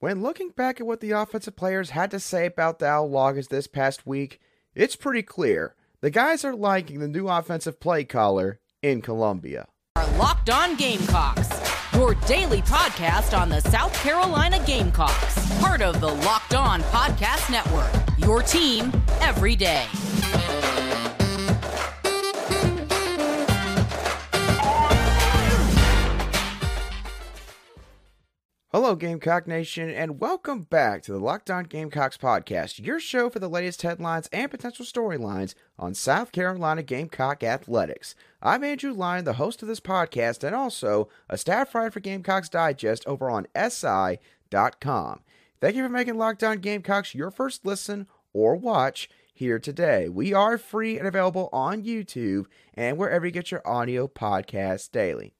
When 0.00 0.22
looking 0.22 0.48
back 0.48 0.80
at 0.80 0.86
what 0.86 1.00
the 1.00 1.10
offensive 1.10 1.56
players 1.56 1.90
had 1.90 2.10
to 2.12 2.20
say 2.20 2.46
about 2.46 2.78
the 2.78 2.86
Loggains 2.86 3.48
this 3.48 3.66
past 3.66 4.06
week, 4.06 4.40
it's 4.74 4.96
pretty 4.96 5.20
clear. 5.20 5.74
The 6.00 6.08
guys 6.08 6.42
are 6.42 6.56
liking 6.56 7.00
the 7.00 7.06
new 7.06 7.28
offensive 7.28 7.78
play 7.80 8.04
caller 8.04 8.60
in 8.80 9.02
Columbia. 9.02 9.68
Our 9.96 10.06
Locked 10.16 10.48
On 10.48 10.74
Gamecocks, 10.76 11.50
your 11.92 12.14
daily 12.26 12.62
podcast 12.62 13.38
on 13.38 13.50
the 13.50 13.60
South 13.60 13.92
Carolina 14.02 14.58
Gamecocks, 14.64 15.60
part 15.60 15.82
of 15.82 16.00
the 16.00 16.08
Locked 16.08 16.54
On 16.54 16.80
Podcast 16.84 17.50
Network. 17.50 17.92
Your 18.16 18.42
team 18.42 18.90
every 19.20 19.54
day. 19.54 19.84
Hello, 28.72 28.94
Gamecock 28.94 29.48
Nation, 29.48 29.90
and 29.90 30.20
welcome 30.20 30.62
back 30.62 31.02
to 31.02 31.10
the 31.10 31.18
Locked 31.18 31.50
On 31.50 31.64
Gamecocks 31.64 32.16
podcast, 32.16 32.78
your 32.78 33.00
show 33.00 33.28
for 33.28 33.40
the 33.40 33.48
latest 33.48 33.82
headlines 33.82 34.28
and 34.32 34.48
potential 34.48 34.86
storylines 34.86 35.56
on 35.76 35.92
South 35.92 36.30
Carolina 36.30 36.84
Gamecock 36.84 37.42
athletics. 37.42 38.14
I'm 38.40 38.62
Andrew 38.62 38.92
Lyon, 38.92 39.24
the 39.24 39.32
host 39.32 39.60
of 39.62 39.66
this 39.66 39.80
podcast, 39.80 40.44
and 40.44 40.54
also 40.54 41.08
a 41.28 41.36
staff 41.36 41.74
writer 41.74 41.90
for 41.90 41.98
Gamecocks 41.98 42.48
Digest 42.48 43.04
over 43.08 43.28
on 43.28 43.48
SI.com. 43.56 45.20
Thank 45.60 45.74
you 45.74 45.82
for 45.82 45.88
making 45.88 46.16
Locked 46.16 46.44
On 46.44 46.58
Gamecocks 46.58 47.12
your 47.12 47.32
first 47.32 47.66
listen 47.66 48.06
or 48.32 48.54
watch 48.54 49.10
here 49.34 49.58
today. 49.58 50.08
We 50.08 50.32
are 50.32 50.58
free 50.58 50.96
and 50.96 51.08
available 51.08 51.48
on 51.52 51.82
YouTube 51.82 52.44
and 52.74 52.96
wherever 52.96 53.26
you 53.26 53.32
get 53.32 53.50
your 53.50 53.66
audio 53.66 54.06
podcasts 54.06 54.88
daily. 54.88 55.32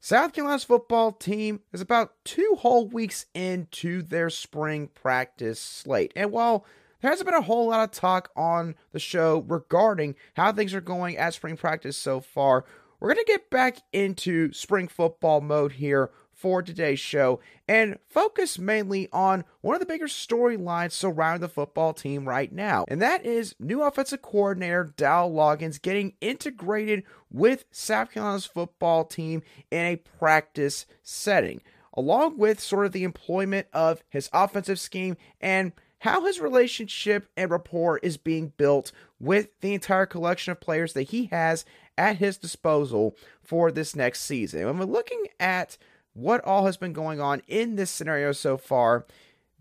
South 0.00 0.32
Carolina's 0.32 0.64
football 0.64 1.10
team 1.10 1.60
is 1.72 1.80
about 1.80 2.14
two 2.24 2.56
whole 2.60 2.86
weeks 2.86 3.26
into 3.34 4.00
their 4.00 4.30
spring 4.30 4.88
practice 4.94 5.58
slate. 5.58 6.12
And 6.14 6.30
while 6.30 6.64
there 7.00 7.10
hasn't 7.10 7.26
been 7.26 7.34
a 7.34 7.42
whole 7.42 7.68
lot 7.68 7.82
of 7.82 7.90
talk 7.90 8.30
on 8.36 8.76
the 8.92 9.00
show 9.00 9.44
regarding 9.48 10.14
how 10.34 10.52
things 10.52 10.72
are 10.72 10.80
going 10.80 11.16
at 11.16 11.34
spring 11.34 11.56
practice 11.56 11.96
so 11.96 12.20
far, 12.20 12.64
we're 13.00 13.12
going 13.12 13.24
to 13.24 13.32
get 13.32 13.50
back 13.50 13.78
into 13.92 14.52
spring 14.52 14.86
football 14.86 15.40
mode 15.40 15.72
here 15.72 16.10
for 16.38 16.62
today's 16.62 17.00
show 17.00 17.40
and 17.66 17.98
focus 18.08 18.60
mainly 18.60 19.08
on 19.12 19.44
one 19.60 19.74
of 19.74 19.80
the 19.80 19.86
bigger 19.86 20.06
storylines 20.06 20.92
surrounding 20.92 21.40
the 21.40 21.48
football 21.48 21.92
team 21.92 22.28
right 22.28 22.52
now. 22.52 22.84
And 22.86 23.02
that 23.02 23.26
is 23.26 23.56
new 23.58 23.82
offensive 23.82 24.22
coordinator 24.22 24.94
Dow 24.96 25.28
Loggains 25.28 25.82
getting 25.82 26.14
integrated 26.20 27.02
with 27.28 27.64
South 27.72 28.12
Carolina's 28.12 28.46
football 28.46 29.04
team 29.04 29.42
in 29.72 29.84
a 29.84 29.96
practice 29.96 30.86
setting, 31.02 31.60
along 31.92 32.38
with 32.38 32.60
sort 32.60 32.86
of 32.86 32.92
the 32.92 33.04
employment 33.04 33.66
of 33.72 34.04
his 34.08 34.30
offensive 34.32 34.78
scheme 34.78 35.16
and 35.40 35.72
how 35.98 36.24
his 36.24 36.38
relationship 36.38 37.28
and 37.36 37.50
rapport 37.50 37.98
is 37.98 38.16
being 38.16 38.52
built 38.56 38.92
with 39.18 39.48
the 39.60 39.74
entire 39.74 40.06
collection 40.06 40.52
of 40.52 40.60
players 40.60 40.92
that 40.92 41.08
he 41.08 41.26
has 41.26 41.64
at 41.96 42.18
his 42.18 42.38
disposal 42.38 43.16
for 43.42 43.72
this 43.72 43.96
next 43.96 44.20
season. 44.20 44.64
When 44.64 44.78
we're 44.78 44.84
looking 44.84 45.24
at 45.40 45.76
what 46.18 46.44
all 46.44 46.66
has 46.66 46.76
been 46.76 46.92
going 46.92 47.20
on 47.20 47.42
in 47.46 47.76
this 47.76 47.90
scenario 47.90 48.32
so 48.32 48.56
far, 48.56 49.06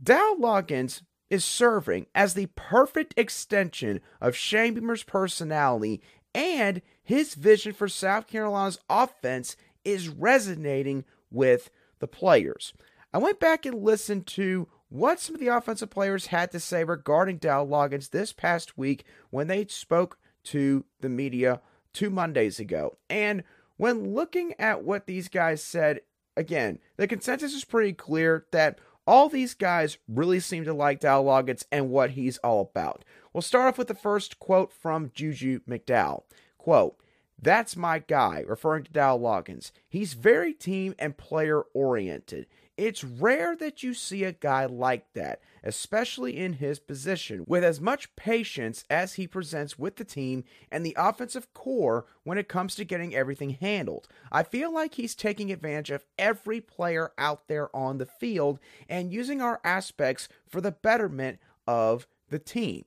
Dow 0.01 0.35
Loggains 0.39 1.03
is 1.29 1.45
serving 1.45 2.07
as 2.15 2.33
the 2.33 2.47
perfect 2.55 3.13
extension 3.17 4.01
of 4.19 4.35
Shane 4.35 4.73
Beamer's 4.73 5.03
personality 5.03 6.01
and 6.33 6.81
his 7.03 7.35
vision 7.35 7.73
for 7.73 7.87
South 7.87 8.27
Carolina's 8.27 8.79
offense 8.89 9.55
is 9.83 10.09
resonating 10.09 11.05
with 11.31 11.69
the 11.99 12.07
players. 12.07 12.73
I 13.13 13.19
went 13.19 13.39
back 13.39 13.65
and 13.65 13.83
listened 13.83 14.27
to 14.27 14.67
what 14.89 15.19
some 15.19 15.35
of 15.35 15.41
the 15.41 15.47
offensive 15.47 15.89
players 15.89 16.27
had 16.27 16.51
to 16.51 16.59
say 16.59 16.83
regarding 16.83 17.37
Dow 17.37 17.65
Loggains 17.65 18.09
this 18.09 18.33
past 18.33 18.77
week 18.77 19.05
when 19.29 19.47
they 19.47 19.65
spoke 19.67 20.17
to 20.45 20.85
the 21.01 21.09
media 21.09 21.61
two 21.93 22.09
Mondays 22.09 22.59
ago. 22.59 22.97
And 23.09 23.43
when 23.77 24.13
looking 24.13 24.53
at 24.59 24.83
what 24.83 25.05
these 25.05 25.27
guys 25.29 25.63
said, 25.63 26.01
again, 26.37 26.79
the 26.95 27.07
consensus 27.07 27.53
is 27.53 27.65
pretty 27.65 27.91
clear 27.91 28.45
that 28.51 28.79
all 29.05 29.27
these 29.27 29.53
guys 29.53 29.97
really 30.07 30.39
seem 30.39 30.63
to 30.65 30.73
like 30.73 30.99
Dow 30.99 31.23
Loggains 31.23 31.63
and 31.71 31.89
what 31.89 32.11
he's 32.11 32.37
all 32.39 32.61
about. 32.61 33.03
We'll 33.33 33.41
start 33.41 33.67
off 33.67 33.77
with 33.77 33.87
the 33.87 33.95
first 33.95 34.39
quote 34.39 34.71
from 34.71 35.11
Juju 35.13 35.61
McDowell. 35.67 36.23
Quote, 36.57 36.97
that's 37.39 37.77
my 37.77 37.99
guy, 37.99 38.43
referring 38.47 38.83
to 38.85 38.91
Dow 38.91 39.17
Loggains. 39.17 39.71
He's 39.87 40.13
very 40.13 40.53
team 40.53 40.95
and 40.97 41.17
player 41.17 41.63
oriented. 41.73 42.47
It's 42.77 43.03
rare 43.03 43.55
that 43.55 43.83
you 43.83 43.93
see 43.93 44.23
a 44.23 44.31
guy 44.31 44.65
like 44.65 45.11
that, 45.13 45.41
especially 45.67 46.37
in 46.37 46.53
his 46.53 46.79
position, 46.79 47.43
with 47.45 47.61
as 47.61 47.81
much 47.81 48.15
patience 48.15 48.85
as 48.89 49.15
he 49.15 49.27
presents 49.27 49.77
with 49.77 49.97
the 49.97 50.05
team 50.05 50.45
and 50.71 50.85
the 50.85 50.95
offensive 50.97 51.53
core 51.53 52.05
when 52.23 52.37
it 52.37 52.47
comes 52.47 52.73
to 52.73 52.85
getting 52.85 53.13
everything 53.13 53.49
handled. 53.49 54.07
I 54.31 54.43
feel 54.43 54.73
like 54.73 54.93
he's 54.93 55.13
taking 55.13 55.51
advantage 55.51 55.91
of 55.91 56.05
every 56.17 56.61
player 56.61 57.11
out 57.17 57.49
there 57.49 57.75
on 57.75 57.97
the 57.97 58.05
field 58.05 58.59
and 58.87 59.11
using 59.11 59.41
our 59.41 59.59
aspects 59.65 60.29
for 60.47 60.61
the 60.61 60.71
betterment 60.71 61.39
of 61.67 62.07
the 62.29 62.39
team. 62.39 62.85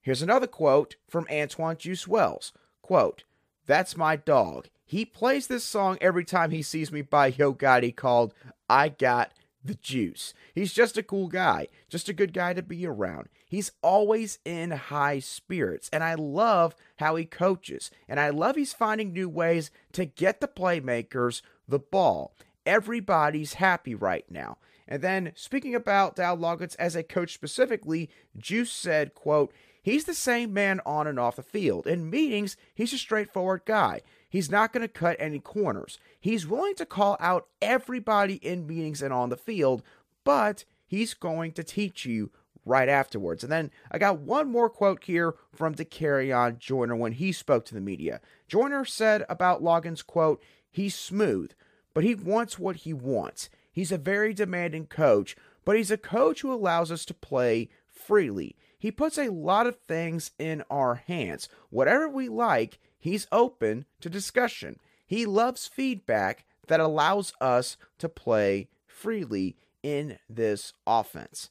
Here's 0.00 0.22
another 0.22 0.46
quote 0.46 0.96
from 1.06 1.26
Antwane 1.26 1.76
Juice 1.76 2.08
Wells. 2.08 2.54
Quote, 2.80 3.24
That's 3.66 3.98
my 3.98 4.16
dog. 4.16 4.68
He 4.86 5.04
plays 5.04 5.46
this 5.46 5.64
song 5.64 5.98
every 6.00 6.24
time 6.24 6.52
he 6.52 6.62
sees 6.62 6.90
me 6.90 7.02
by 7.02 7.26
Yo 7.26 7.52
Gotti 7.52 7.94
called 7.94 8.32
I 8.70 8.88
Got 8.88 9.32
the 9.64 9.74
Juice. 9.74 10.34
He's 10.54 10.72
just 10.72 10.96
a 10.96 11.02
cool 11.02 11.28
guy, 11.28 11.68
just 11.88 12.08
a 12.08 12.12
good 12.12 12.32
guy 12.32 12.52
to 12.54 12.62
be 12.62 12.86
around. 12.86 13.28
He's 13.46 13.72
always 13.82 14.38
in 14.44 14.70
high 14.70 15.18
spirits, 15.18 15.88
and 15.92 16.04
I 16.04 16.14
love 16.14 16.74
how 16.96 17.16
he 17.16 17.24
coaches, 17.24 17.90
and 18.08 18.20
I 18.20 18.30
love 18.30 18.56
he's 18.56 18.72
finding 18.72 19.12
new 19.12 19.28
ways 19.28 19.70
to 19.92 20.04
get 20.04 20.40
the 20.40 20.48
playmakers 20.48 21.42
the 21.66 21.78
ball. 21.78 22.34
Everybody's 22.66 23.54
happy 23.54 23.94
right 23.94 24.24
now. 24.30 24.58
And 24.86 25.02
then 25.02 25.32
speaking 25.34 25.74
about 25.74 26.16
Dow 26.16 26.34
Loggains 26.34 26.74
as 26.78 26.96
a 26.96 27.02
coach 27.02 27.34
specifically, 27.34 28.08
Juice 28.36 28.72
said, 28.72 29.14
quote, 29.14 29.52
He's 29.82 30.04
the 30.04 30.14
same 30.14 30.52
man 30.52 30.80
on 30.84 31.06
and 31.06 31.18
off 31.18 31.36
the 31.36 31.42
field. 31.42 31.86
In 31.86 32.10
meetings, 32.10 32.56
he's 32.74 32.92
a 32.92 32.98
straightforward 32.98 33.62
guy. 33.64 34.02
He's 34.28 34.50
not 34.50 34.72
going 34.72 34.82
to 34.82 34.88
cut 34.88 35.16
any 35.18 35.38
corners. 35.38 35.98
He's 36.20 36.46
willing 36.46 36.74
to 36.76 36.86
call 36.86 37.16
out 37.18 37.46
everybody 37.62 38.34
in 38.34 38.66
meetings 38.66 39.02
and 39.02 39.12
on 39.12 39.30
the 39.30 39.36
field, 39.36 39.82
but 40.24 40.64
he's 40.86 41.14
going 41.14 41.52
to 41.52 41.64
teach 41.64 42.04
you 42.04 42.30
right 42.64 42.88
afterwards. 42.88 43.42
And 43.42 43.50
then 43.50 43.70
I 43.90 43.98
got 43.98 44.20
one 44.20 44.50
more 44.50 44.68
quote 44.68 45.04
here 45.04 45.34
from 45.54 45.74
Dakereon 45.74 46.58
Joyner 46.58 46.94
when 46.94 47.12
he 47.12 47.32
spoke 47.32 47.64
to 47.66 47.74
the 47.74 47.80
media. 47.80 48.20
Joyner 48.46 48.84
said 48.84 49.24
about 49.28 49.62
Loggains, 49.62 50.06
quote, 50.06 50.42
he's 50.70 50.94
smooth, 50.94 51.52
but 51.94 52.04
he 52.04 52.14
wants 52.14 52.58
what 52.58 52.76
he 52.76 52.92
wants. 52.92 53.48
He's 53.72 53.92
a 53.92 53.98
very 53.98 54.34
demanding 54.34 54.86
coach, 54.86 55.36
but 55.64 55.76
he's 55.76 55.90
a 55.90 55.96
coach 55.96 56.42
who 56.42 56.52
allows 56.52 56.92
us 56.92 57.04
to 57.06 57.14
play 57.14 57.70
freely. 57.86 58.56
He 58.78 58.90
puts 58.90 59.18
a 59.18 59.32
lot 59.32 59.66
of 59.66 59.78
things 59.88 60.30
in 60.38 60.62
our 60.70 60.96
hands. 60.96 61.48
Whatever 61.70 62.08
we 62.08 62.28
like, 62.28 62.78
he's 62.98 63.26
open 63.32 63.86
to 64.00 64.08
discussion. 64.08 64.78
He 65.06 65.26
loves 65.26 65.66
feedback 65.66 66.44
that 66.68 66.80
allows 66.80 67.32
us 67.40 67.76
to 67.98 68.08
play 68.08 68.68
freely 68.86 69.56
in 69.82 70.18
this 70.28 70.72
offense. 70.86 71.50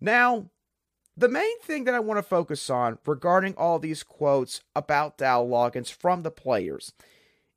Now, 0.00 0.46
the 1.16 1.28
main 1.28 1.60
thing 1.60 1.84
that 1.84 1.94
I 1.94 2.00
want 2.00 2.18
to 2.18 2.22
focus 2.22 2.70
on 2.70 2.98
regarding 3.04 3.54
all 3.54 3.78
these 3.78 4.02
quotes 4.02 4.62
about 4.74 5.18
Dow 5.18 5.44
Loggains 5.44 5.92
from 5.92 6.22
the 6.22 6.30
players 6.30 6.92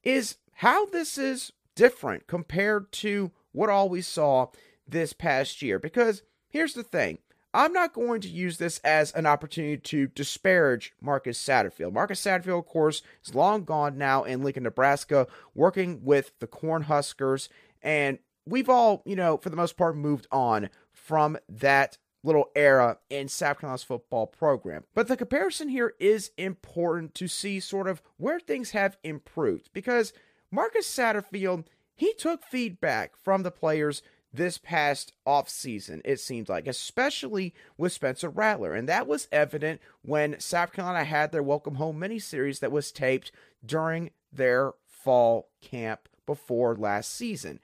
is 0.03 0.37
how 0.55 0.85
this 0.87 1.17
is 1.17 1.53
different 1.75 2.27
compared 2.27 2.91
to 2.91 3.31
what 3.53 3.69
all 3.69 3.87
we 3.87 4.01
saw 4.01 4.47
this 4.87 5.13
past 5.13 5.61
year. 5.61 5.79
Because 5.79 6.23
here's 6.49 6.73
the 6.73 6.83
thing 6.83 7.19
I'm 7.53 7.71
not 7.71 7.93
going 7.93 8.21
to 8.21 8.29
use 8.29 8.57
this 8.57 8.79
as 8.79 9.11
an 9.11 9.25
opportunity 9.25 9.77
to 9.77 10.07
disparage 10.07 10.93
Marcus 10.99 11.41
Satterfield. 11.41 11.93
Marcus 11.93 12.19
Satterfield, 12.19 12.59
of 12.59 12.65
course, 12.65 13.03
is 13.23 13.35
long 13.35 13.63
gone 13.63 13.97
now 13.97 14.23
in 14.23 14.41
Lincoln, 14.41 14.63
Nebraska, 14.63 15.27
working 15.53 16.03
with 16.03 16.31
the 16.39 16.47
Cornhuskers. 16.47 17.49
And 17.83 18.17
we've 18.45 18.69
all, 18.69 19.03
you 19.05 19.15
know, 19.15 19.37
for 19.37 19.49
the 19.49 19.55
most 19.55 19.77
part, 19.77 19.95
moved 19.95 20.25
on 20.31 20.69
from 20.91 21.37
that 21.47 21.97
little 22.23 22.49
era 22.55 22.97
in 23.09 23.27
South 23.27 23.59
Carolina's 23.59 23.83
football 23.83 24.25
program. 24.25 24.85
But 24.95 25.07
the 25.07 25.17
comparison 25.17 25.69
here 25.69 25.93
is 25.99 26.31
important 26.37 27.13
to 27.15 27.27
see 27.27 27.59
sort 27.59 27.87
of 27.87 28.01
where 28.17 28.39
things 28.39 28.71
have 28.71 28.97
improved 29.03 29.69
because 29.73 30.13
Marcus 30.49 30.87
Satterfield, 30.87 31.65
he 31.93 32.13
took 32.13 32.43
feedback 32.45 33.15
from 33.21 33.43
the 33.43 33.51
players 33.51 34.01
this 34.33 34.57
past 34.57 35.13
offseason, 35.27 36.01
it 36.03 36.19
seems 36.19 36.49
like, 36.49 36.67
especially 36.67 37.53
with 37.77 37.91
Spencer 37.91 38.29
Rattler. 38.29 38.73
And 38.73 38.89
that 38.89 39.05
was 39.07 39.27
evident 39.31 39.79
when 40.01 40.39
South 40.39 40.73
Carolina 40.73 41.03
had 41.03 41.31
their 41.31 41.43
Welcome 41.43 41.75
Home 41.75 41.99
miniseries 41.99 42.59
that 42.59 42.71
was 42.71 42.91
taped 42.91 43.31
during 43.63 44.09
their 44.31 44.73
fall 44.87 45.49
camp 45.61 46.09
before 46.25 46.75
last 46.75 47.13
season. 47.13 47.59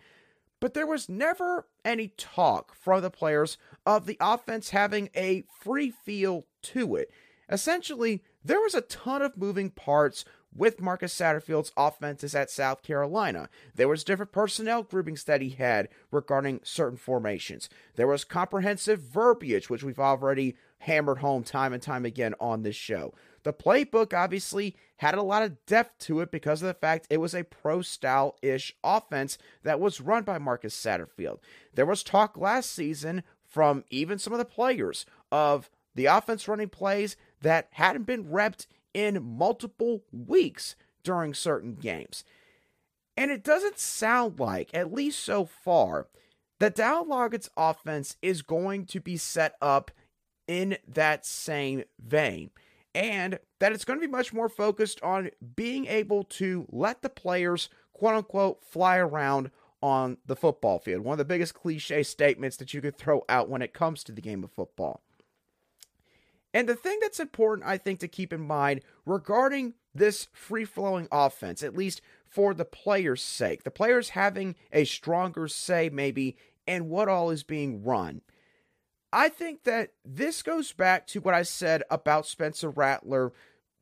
but 0.59 0.73
there 0.73 0.87
was 0.87 1.09
never 1.09 1.67
any 1.85 2.09
talk 2.17 2.75
from 2.75 3.01
the 3.01 3.09
players 3.09 3.57
of 3.85 4.05
the 4.05 4.17
offense 4.19 4.69
having 4.71 5.09
a 5.15 5.43
free 5.61 5.89
feel 5.89 6.45
to 6.61 6.95
it. 6.95 7.09
Essentially, 7.49 8.21
there 8.43 8.59
was 8.59 8.75
a 8.75 8.81
ton 8.81 9.21
of 9.21 9.37
moving 9.37 9.69
parts 9.69 10.25
with 10.55 10.81
Marcus 10.81 11.13
Satterfield's 11.13 11.71
offenses 11.77 12.33
at 12.35 12.49
South 12.49 12.81
Carolina. 12.81 13.49
There 13.75 13.87
was 13.87 14.03
different 14.03 14.31
personnel 14.31 14.83
groupings 14.83 15.23
that 15.25 15.41
he 15.41 15.49
had 15.49 15.89
regarding 16.11 16.61
certain 16.63 16.97
formations. 16.97 17.69
There 17.95 18.07
was 18.07 18.23
comprehensive 18.23 18.99
verbiage, 18.99 19.69
which 19.69 19.83
we've 19.83 19.99
already 19.99 20.55
hammered 20.79 21.19
home 21.19 21.43
time 21.43 21.73
and 21.73 21.81
time 21.81 22.05
again 22.05 22.33
on 22.39 22.63
this 22.63 22.75
show. 22.75 23.13
The 23.43 23.53
playbook 23.53 24.13
obviously 24.13 24.75
had 24.97 25.15
a 25.15 25.23
lot 25.23 25.43
of 25.43 25.65
depth 25.65 25.99
to 26.05 26.19
it 26.21 26.31
because 26.31 26.61
of 26.61 26.67
the 26.67 26.73
fact 26.73 27.07
it 27.09 27.17
was 27.17 27.33
a 27.33 27.43
pro 27.43 27.81
style 27.81 28.35
ish 28.41 28.75
offense 28.83 29.37
that 29.63 29.79
was 29.79 30.01
run 30.01 30.23
by 30.23 30.37
Marcus 30.37 30.75
Satterfield. 30.75 31.39
There 31.73 31.85
was 31.85 32.03
talk 32.03 32.37
last 32.37 32.71
season 32.71 33.23
from 33.45 33.83
even 33.89 34.19
some 34.19 34.33
of 34.33 34.39
the 34.39 34.45
players 34.45 35.05
of 35.31 35.69
the 35.95 36.05
offense 36.05 36.47
running 36.47 36.69
plays 36.69 37.15
that 37.41 37.67
hadn't 37.71 38.03
been 38.03 38.25
repped 38.25 38.67
in 38.93 39.23
multiple 39.23 40.03
weeks 40.11 40.75
during 41.03 41.33
certain 41.33 41.75
games. 41.75 42.23
And 43.15 43.31
it 43.31 43.43
doesn't 43.43 43.79
sound 43.79 44.39
like, 44.39 44.69
at 44.73 44.93
least 44.93 45.19
so 45.19 45.45
far, 45.45 46.07
that 46.59 46.75
Dow 46.75 47.03
Loggains' 47.03 47.49
offense 47.57 48.17
is 48.21 48.41
going 48.41 48.85
to 48.85 48.99
be 48.99 49.17
set 49.17 49.55
up 49.61 49.91
in 50.47 50.77
that 50.87 51.25
same 51.25 51.83
vein. 51.99 52.51
And 52.95 53.39
that 53.59 53.71
it's 53.71 53.85
going 53.85 53.99
to 53.99 54.05
be 54.05 54.11
much 54.11 54.33
more 54.33 54.49
focused 54.49 55.01
on 55.03 55.29
being 55.55 55.85
able 55.85 56.23
to 56.23 56.65
let 56.69 57.01
the 57.01 57.09
players, 57.09 57.69
quote 57.93 58.15
unquote, 58.15 58.63
fly 58.63 58.97
around 58.97 59.51
on 59.81 60.17
the 60.25 60.35
football 60.35 60.79
field. 60.79 61.03
One 61.03 61.13
of 61.13 61.19
the 61.19 61.25
biggest 61.25 61.53
cliche 61.53 62.03
statements 62.03 62.57
that 62.57 62.73
you 62.73 62.81
could 62.81 62.97
throw 62.97 63.23
out 63.29 63.49
when 63.49 63.61
it 63.61 63.73
comes 63.73 64.03
to 64.05 64.11
the 64.11 64.21
game 64.21 64.43
of 64.43 64.51
football. 64.51 65.01
And 66.53 66.67
the 66.67 66.75
thing 66.75 66.97
that's 67.01 67.19
important, 67.19 67.67
I 67.67 67.77
think, 67.77 67.99
to 67.99 68.07
keep 68.07 68.33
in 68.33 68.41
mind 68.41 68.81
regarding 69.05 69.75
this 69.93 70.27
free 70.33 70.65
flowing 70.65 71.07
offense, 71.11 71.61
at 71.61 71.75
least 71.77 72.01
for 72.27 72.53
the 72.53 72.65
players' 72.65 73.23
sake, 73.23 73.63
the 73.63 73.71
players 73.71 74.09
having 74.09 74.55
a 74.71 74.85
stronger 74.85 75.47
say, 75.47 75.89
maybe, 75.89 76.37
in 76.65 76.89
what 76.89 77.07
all 77.07 77.29
is 77.29 77.43
being 77.43 77.83
run. 77.83 78.21
I 79.11 79.29
think 79.29 79.63
that 79.63 79.93
this 80.05 80.43
goes 80.43 80.71
back 80.71 81.07
to 81.07 81.19
what 81.19 81.33
I 81.33 81.41
said 81.41 81.83
about 81.89 82.27
Spencer 82.27 82.69
Rattler 82.69 83.33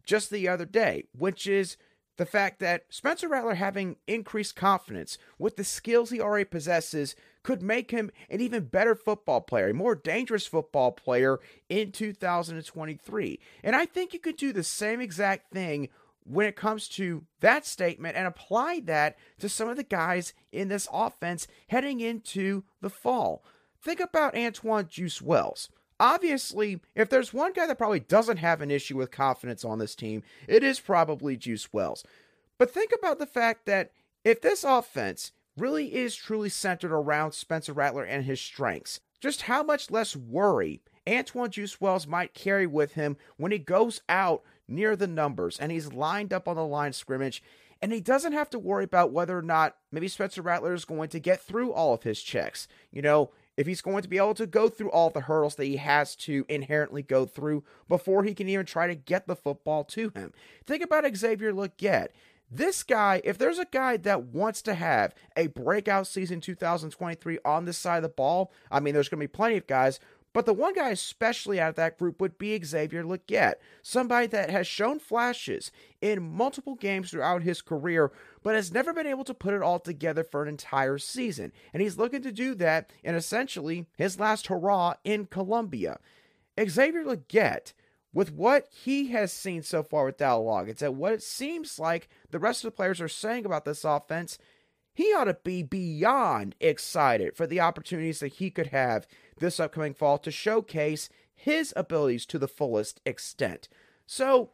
just 0.05 0.29
the 0.29 0.47
other 0.47 0.65
day, 0.65 1.03
which 1.11 1.47
is 1.47 1.75
the 2.15 2.25
fact 2.25 2.59
that 2.59 2.85
Spencer 2.89 3.27
Rattler 3.27 3.55
having 3.55 3.97
increased 4.07 4.55
confidence 4.55 5.17
with 5.37 5.57
the 5.57 5.63
skills 5.63 6.09
he 6.09 6.21
already 6.21 6.45
possesses 6.45 7.15
could 7.47 7.63
make 7.63 7.91
him 7.91 8.11
an 8.29 8.41
even 8.41 8.65
better 8.65 8.93
football 8.93 9.39
player, 9.39 9.69
a 9.69 9.73
more 9.73 9.95
dangerous 9.95 10.45
football 10.45 10.91
player 10.91 11.39
in 11.69 11.93
2023. 11.93 13.39
And 13.63 13.73
I 13.73 13.85
think 13.85 14.11
you 14.11 14.19
could 14.19 14.35
do 14.35 14.51
the 14.51 14.65
same 14.65 14.99
exact 14.99 15.53
thing 15.53 15.87
when 16.25 16.45
it 16.45 16.57
comes 16.57 16.89
to 16.89 17.23
that 17.39 17.65
statement 17.65 18.17
and 18.17 18.27
apply 18.27 18.81
that 18.81 19.15
to 19.39 19.47
some 19.47 19.69
of 19.69 19.77
the 19.77 19.83
guys 19.83 20.33
in 20.51 20.67
this 20.67 20.89
offense 20.91 21.47
heading 21.69 22.01
into 22.01 22.65
the 22.81 22.89
fall. 22.89 23.45
Think 23.81 24.01
about 24.01 24.33
Antwane 24.33 24.89
Juice 24.89 25.21
Wells. 25.21 25.69
Obviously, 26.01 26.81
if 26.95 27.09
there's 27.09 27.33
one 27.33 27.53
guy 27.53 27.65
that 27.65 27.77
probably 27.77 28.01
doesn't 28.01 28.37
have 28.37 28.59
an 28.59 28.71
issue 28.71 28.97
with 28.97 29.09
confidence 29.09 29.63
on 29.63 29.79
this 29.79 29.95
team, 29.95 30.21
it 30.49 30.65
is 30.65 30.81
probably 30.81 31.37
Juice 31.37 31.71
Wells. 31.71 32.03
But 32.57 32.71
think 32.71 32.91
about 32.91 33.19
the 33.19 33.25
fact 33.25 33.67
that 33.67 33.93
if 34.25 34.41
this 34.41 34.65
offense 34.65 35.31
really 35.57 35.95
is 35.95 36.15
truly 36.15 36.49
centered 36.49 36.91
around 36.91 37.33
Spencer 37.33 37.73
Rattler 37.73 38.03
and 38.03 38.23
his 38.23 38.39
strengths. 38.39 38.99
Just 39.19 39.43
how 39.43 39.63
much 39.63 39.89
less 39.89 40.15
worry 40.15 40.81
Antwane 41.07 41.49
Juice 41.49 41.79
Wells 41.81 42.05
might 42.05 42.33
carry 42.33 42.67
with 42.67 42.93
him 42.93 43.17
when 43.37 43.51
he 43.51 43.59
goes 43.59 44.01
out 44.09 44.43
near 44.67 44.95
the 44.95 45.07
numbers 45.07 45.57
and 45.57 45.71
he's 45.71 45.93
lined 45.93 46.33
up 46.33 46.47
on 46.47 46.57
the 46.57 46.65
line 46.65 46.93
scrimmage 46.93 47.41
and 47.81 47.91
he 47.91 48.01
doesn't 48.01 48.33
have 48.33 48.49
to 48.49 48.59
worry 48.59 48.83
about 48.83 49.11
whether 49.11 49.37
or 49.37 49.41
not 49.41 49.77
maybe 49.91 50.07
Spencer 50.07 50.41
Rattler 50.41 50.73
is 50.73 50.85
going 50.85 51.09
to 51.09 51.19
get 51.19 51.41
through 51.41 51.71
all 51.71 51.93
of 51.93 52.03
his 52.03 52.21
checks. 52.21 52.67
You 52.91 53.01
know, 53.01 53.31
if 53.55 53.67
he's 53.67 53.81
going 53.81 54.01
to 54.03 54.09
be 54.09 54.17
able 54.17 54.33
to 54.35 54.47
go 54.47 54.67
through 54.69 54.91
all 54.91 55.09
the 55.09 55.21
hurdles 55.21 55.55
that 55.55 55.65
he 55.65 55.77
has 55.77 56.15
to 56.17 56.45
inherently 56.49 57.01
go 57.01 57.25
through 57.25 57.63
before 57.87 58.23
he 58.23 58.33
can 58.33 58.49
even 58.49 58.65
try 58.65 58.87
to 58.87 58.95
get 58.95 59.27
the 59.27 59.35
football 59.35 59.83
to 59.85 60.11
him. 60.15 60.33
Think 60.65 60.83
about 60.83 61.05
Xavier 61.15 61.53
Legette. 61.53 62.09
This 62.49 62.81
guy, 62.83 63.21
if 63.25 63.37
there's 63.37 63.59
a 63.59 63.65
guy 63.65 63.97
that 63.97 64.23
wants 64.23 64.61
to 64.63 64.73
have 64.73 65.13
a 65.35 65.47
breakout 65.47 66.07
season 66.07 66.39
2023 66.39 67.39
on 67.43 67.65
this 67.65 67.77
side 67.77 67.97
of 67.97 68.03
the 68.03 68.09
ball, 68.09 68.53
I 68.71 68.79
mean, 68.79 68.93
there's 68.93 69.09
going 69.09 69.19
to 69.19 69.27
be 69.27 69.31
plenty 69.31 69.57
of 69.57 69.67
guys, 69.67 69.99
but 70.37 70.45
the 70.45 70.53
one 70.53 70.73
guy, 70.73 70.89
especially 70.91 71.59
out 71.59 71.69
of 71.69 71.75
that 71.75 71.97
group, 71.97 72.21
would 72.21 72.37
be 72.37 72.63
Xavier 72.63 73.03
Legette, 73.03 73.55
somebody 73.81 74.27
that 74.27 74.49
has 74.49 74.67
shown 74.67 74.99
flashes 74.99 75.71
in 75.99 76.21
multiple 76.21 76.75
games 76.75 77.09
throughout 77.09 77.41
his 77.41 77.61
career, 77.61 78.11
but 78.43 78.55
has 78.55 78.71
never 78.71 78.93
been 78.93 79.07
able 79.07 79.23
to 79.23 79.33
put 79.33 79.53
it 79.53 79.63
all 79.63 79.79
together 79.79 80.23
for 80.23 80.43
an 80.43 80.47
entire 80.47 80.99
season. 80.99 81.51
And 81.73 81.81
he's 81.81 81.97
looking 81.97 82.21
to 82.21 82.31
do 82.31 82.53
that 82.55 82.93
in 83.03 83.15
essentially 83.15 83.87
his 83.97 84.19
last 84.19 84.47
hurrah 84.47 84.93
in 85.03 85.25
Columbia. 85.25 85.99
Xavier 86.59 87.03
Legette 87.03 87.73
with 88.17 88.33
what 88.33 88.67
he 88.71 89.09
has 89.09 89.31
seen 89.31 89.61
so 89.61 89.83
far 89.83 90.05
with 90.05 90.17
Dowell 90.17 90.43
Loggains 90.43 90.81
and 90.81 90.97
what 90.97 91.13
it 91.13 91.21
seems 91.21 91.77
like 91.77 92.09
the 92.31 92.39
rest 92.39 92.63
of 92.63 92.71
the 92.71 92.75
players 92.75 92.99
are 92.99 93.07
saying 93.07 93.45
about 93.45 93.63
this 93.63 93.85
offense, 93.85 94.39
he 94.91 95.13
ought 95.13 95.25
to 95.25 95.37
be 95.43 95.61
beyond 95.61 96.55
excited 96.59 97.37
for 97.37 97.45
the 97.45 97.59
opportunities 97.59 98.19
that 98.21 98.33
he 98.33 98.49
could 98.49 98.67
have 98.67 99.05
this 99.37 99.59
upcoming 99.59 99.93
fall 99.93 100.17
to 100.17 100.31
showcase 100.31 101.09
his 101.35 101.71
abilities 101.77 102.25
to 102.25 102.39
the 102.39 102.47
fullest 102.47 103.01
extent. 103.05 103.69
So, 104.07 104.49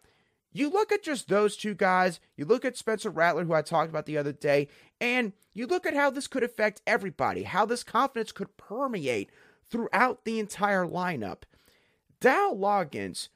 you 0.52 0.70
look 0.70 0.92
at 0.92 1.02
just 1.02 1.30
those 1.30 1.56
two 1.56 1.74
guys, 1.74 2.20
you 2.36 2.44
look 2.44 2.66
at 2.66 2.76
Spencer 2.76 3.12
Rattler, 3.12 3.46
who 3.46 3.54
I 3.54 3.62
talked 3.62 3.90
about 3.90 4.08
the 4.08 4.18
other 4.18 4.34
day, 4.34 4.68
and 5.00 5.32
you 5.54 5.68
look 5.68 5.86
at 5.86 5.96
how 5.96 6.10
this 6.10 6.28
could 6.28 6.44
affect 6.44 6.82
everybody, 6.86 7.44
how 7.44 7.66
this 7.66 7.86
confidence 7.86 8.34
could 8.34 8.58
permeate 8.58 9.30
throughout 9.70 10.26
the 10.26 10.38
entire 10.38 10.86
lineup. 10.86 11.44
Dowell 12.20 12.58
Loggains 12.58 13.30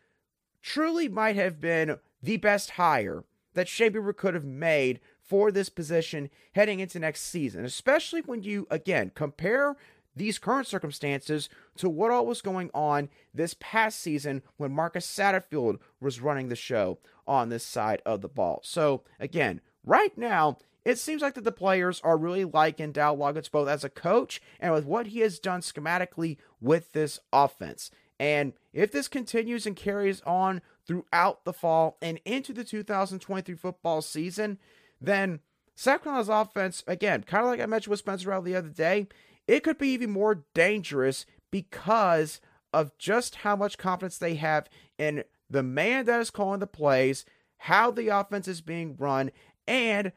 truly 0.67 1.07
might 1.07 1.37
have 1.37 1.61
been 1.61 1.97
the 2.21 2.35
best 2.35 2.71
hire 2.71 3.23
that 3.53 3.69
Shane 3.69 3.93
Beamer 3.93 4.11
could 4.11 4.33
have 4.33 4.43
made 4.43 4.99
for 5.21 5.49
this 5.49 5.69
position 5.69 6.29
heading 6.55 6.81
into 6.81 6.99
next 6.99 7.21
season, 7.21 7.63
especially 7.63 8.19
when 8.21 8.43
you, 8.43 8.67
again, 8.69 9.11
compare 9.15 9.77
these 10.13 10.37
current 10.37 10.67
circumstances 10.67 11.47
to 11.77 11.87
what 11.87 12.11
all 12.11 12.25
was 12.25 12.41
going 12.41 12.69
on 12.73 13.07
this 13.33 13.55
past 13.61 14.01
season 14.01 14.41
when 14.57 14.73
Marcus 14.73 15.07
Satterfield 15.07 15.77
was 16.01 16.19
running 16.19 16.49
the 16.49 16.55
show 16.55 16.97
on 17.25 17.47
this 17.47 17.63
side 17.63 18.01
of 18.05 18.19
the 18.19 18.27
ball. 18.27 18.59
So, 18.63 19.03
again, 19.21 19.61
right 19.85 20.17
now, 20.17 20.57
it 20.83 20.97
seems 20.97 21.21
like 21.21 21.35
that 21.35 21.45
the 21.45 21.51
players 21.53 22.01
are 22.03 22.17
really 22.17 22.43
liking 22.43 22.91
Dow 22.91 23.15
Loggains 23.15 23.49
both 23.49 23.69
as 23.69 23.85
a 23.85 23.89
coach 23.89 24.41
and 24.59 24.73
with 24.73 24.85
what 24.85 25.07
he 25.07 25.19
has 25.21 25.39
done 25.39 25.61
schematically 25.61 26.37
with 26.59 26.91
this 26.91 27.19
offense. 27.31 27.89
And 28.19 28.53
if 28.77 28.91
this 28.91 29.07
continues 29.07 29.65
and 29.65 29.75
carries 29.75 30.21
on 30.21 30.61
throughout 30.85 31.45
the 31.45 31.53
fall 31.53 31.97
and 31.99 32.19
into 32.25 32.53
the 32.53 32.63
2023 32.63 33.55
football 33.55 34.03
season, 34.03 34.59
then 35.01 35.39
South 35.75 36.03
Carolina's 36.03 36.29
offense, 36.29 36.83
again, 36.85 37.23
kind 37.23 37.43
of 37.43 37.49
like 37.49 37.59
I 37.59 37.65
mentioned 37.65 37.89
with 37.89 37.99
Spencer 37.99 38.29
Rattler 38.29 38.45
the 38.45 38.55
other 38.55 38.69
day, 38.69 39.07
it 39.47 39.63
could 39.63 39.79
be 39.79 39.89
even 39.89 40.11
more 40.11 40.43
dangerous 40.53 41.25
because 41.49 42.39
of 42.71 42.95
just 42.99 43.37
how 43.37 43.55
much 43.55 43.79
confidence 43.79 44.19
they 44.19 44.35
have 44.35 44.69
in 44.99 45.23
the 45.49 45.63
man 45.63 46.05
that 46.05 46.21
is 46.21 46.29
calling 46.29 46.59
the 46.59 46.67
plays, 46.67 47.25
how 47.57 47.89
the 47.89 48.09
offense 48.09 48.47
is 48.47 48.61
being 48.61 48.95
run, 48.95 49.31
and 49.67 50.11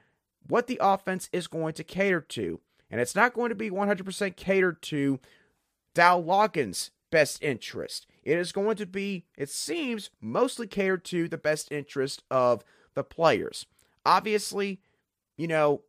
what 0.46 0.66
the 0.66 0.78
offense 0.82 1.30
is 1.32 1.46
going 1.46 1.72
to 1.74 1.84
cater 1.84 2.20
to. 2.20 2.60
And 2.90 3.00
it's 3.00 3.14
not 3.16 3.32
going 3.32 3.48
to 3.48 3.54
be 3.54 3.70
100% 3.70 4.36
catered 4.36 4.82
to 4.82 5.18
Dow 5.94 6.20
Loggains' 6.20 6.90
best 7.10 7.42
interest. 7.42 8.06
It 8.22 8.38
is 8.38 8.52
going 8.52 8.76
to 8.76 8.86
be, 8.86 9.24
it 9.36 9.48
seems, 9.48 10.10
mostly 10.20 10.66
catered 10.66 11.04
to 11.06 11.28
the 11.28 11.38
best 11.38 11.72
interest 11.72 12.22
of 12.30 12.64
the 12.94 13.04
players. 13.04 13.66
Obviously, 14.04 14.80
you 15.36 15.48
know, 15.48 15.82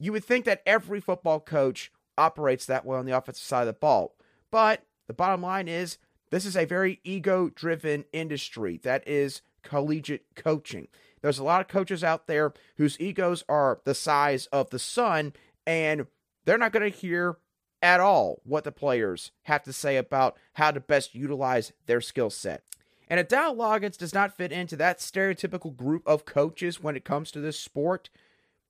you 0.00 0.12
would 0.12 0.24
think 0.24 0.44
that 0.44 0.62
every 0.66 1.00
football 1.00 1.40
coach 1.40 1.92
operates 2.16 2.66
that 2.66 2.84
way 2.84 2.98
on 2.98 3.06
the 3.06 3.16
offensive 3.16 3.44
side 3.44 3.62
of 3.62 3.66
the 3.68 3.72
ball. 3.74 4.16
But 4.50 4.84
the 5.06 5.14
bottom 5.14 5.42
line 5.42 5.68
is, 5.68 5.98
this 6.30 6.44
is 6.44 6.56
a 6.56 6.64
very 6.66 7.00
ego 7.04 7.48
driven 7.48 8.04
industry 8.12 8.78
that 8.82 9.06
is 9.06 9.42
collegiate 9.62 10.26
coaching. 10.34 10.88
There's 11.20 11.38
a 11.38 11.44
lot 11.44 11.60
of 11.60 11.68
coaches 11.68 12.04
out 12.04 12.26
there 12.26 12.52
whose 12.76 13.00
egos 13.00 13.44
are 13.48 13.80
the 13.84 13.94
size 13.94 14.46
of 14.46 14.70
the 14.70 14.78
sun, 14.78 15.32
and 15.66 16.06
they're 16.44 16.58
not 16.58 16.72
going 16.72 16.90
to 16.90 16.96
hear 16.96 17.38
at 17.82 18.00
all 18.00 18.40
what 18.44 18.64
the 18.64 18.72
players 18.72 19.30
have 19.44 19.62
to 19.64 19.72
say 19.72 19.96
about 19.96 20.36
how 20.54 20.70
to 20.70 20.80
best 20.80 21.14
utilize 21.14 21.72
their 21.86 22.00
skill 22.00 22.30
set. 22.30 22.62
And 23.08 23.18
if 23.18 23.28
Dow 23.28 23.54
Loggains 23.54 23.96
does 23.96 24.12
not 24.12 24.36
fit 24.36 24.52
into 24.52 24.76
that 24.76 24.98
stereotypical 24.98 25.74
group 25.74 26.02
of 26.06 26.24
coaches 26.24 26.82
when 26.82 26.96
it 26.96 27.04
comes 27.04 27.30
to 27.30 27.40
this 27.40 27.58
sport, 27.58 28.10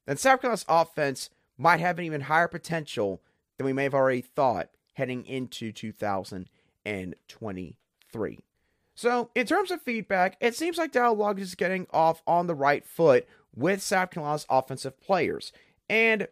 then 0.07 0.17
South 0.17 0.41
Carolina's 0.41 0.65
offense 0.69 1.31
might 1.57 1.81
have 1.81 1.99
an 1.99 2.05
even 2.05 2.21
higher 2.23 2.49
potential 2.49 3.21
than 3.57 3.67
we 3.67 3.73
may 3.73 3.83
have 3.83 3.95
already 3.95 4.21
thought 4.21 4.69
heading 4.95 5.27
into 5.27 5.73
2023. 5.73 8.39
So, 8.95 9.31
in 9.35 9.47
terms 9.47 9.71
of 9.71 9.83
feedback, 9.83 10.37
it 10.41 10.57
seems 10.57 10.79
like 10.79 10.93
Dow 10.93 11.15
Loggains 11.15 11.41
is 11.41 11.55
getting 11.55 11.87
off 11.93 12.23
on 12.27 12.49
the 12.49 12.55
right 12.55 12.85
foot 12.85 13.27
with 13.55 13.83
South 13.83 14.11
Carolina's 14.11 14.47
offensive 14.51 15.01
players. 15.01 15.53
And 15.89 16.27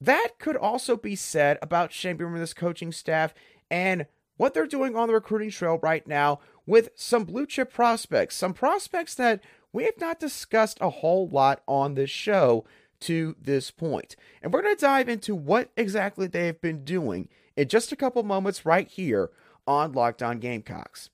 that 0.00 0.38
could 0.38 0.56
also 0.56 0.96
be 0.96 1.14
said 1.16 1.58
about 1.60 1.92
Shane 1.92 2.16
Beamer 2.16 2.34
and 2.34 2.42
this 2.42 2.54
coaching 2.54 2.92
staff 2.92 3.34
and 3.70 4.06
what 4.36 4.54
they're 4.54 4.66
doing 4.66 4.96
on 4.96 5.08
the 5.08 5.14
recruiting 5.14 5.50
trail 5.50 5.78
right 5.82 6.06
now 6.06 6.40
with 6.66 6.90
some 6.94 7.24
blue 7.24 7.46
chip 7.46 7.72
prospects, 7.72 8.36
some 8.36 8.54
prospects 8.54 9.14
that 9.16 9.42
we 9.72 9.84
have 9.84 9.98
not 10.00 10.18
discussed 10.18 10.78
a 10.80 10.90
whole 10.90 11.28
lot 11.28 11.62
on 11.68 11.94
this 11.94 12.10
show 12.10 12.64
to 13.00 13.36
this 13.40 13.70
point. 13.70 14.16
And 14.42 14.52
we're 14.52 14.62
going 14.62 14.76
to 14.76 14.80
dive 14.80 15.08
into 15.08 15.34
what 15.34 15.70
exactly 15.76 16.26
they 16.26 16.46
have 16.46 16.60
been 16.60 16.84
doing 16.84 17.28
in 17.56 17.68
just 17.68 17.92
a 17.92 17.96
couple 17.96 18.22
moments 18.22 18.64
right 18.64 18.88
here 18.88 19.30
on 19.66 19.92
Locked 19.92 20.22
On 20.22 20.38
Gamecocks. 20.38 21.10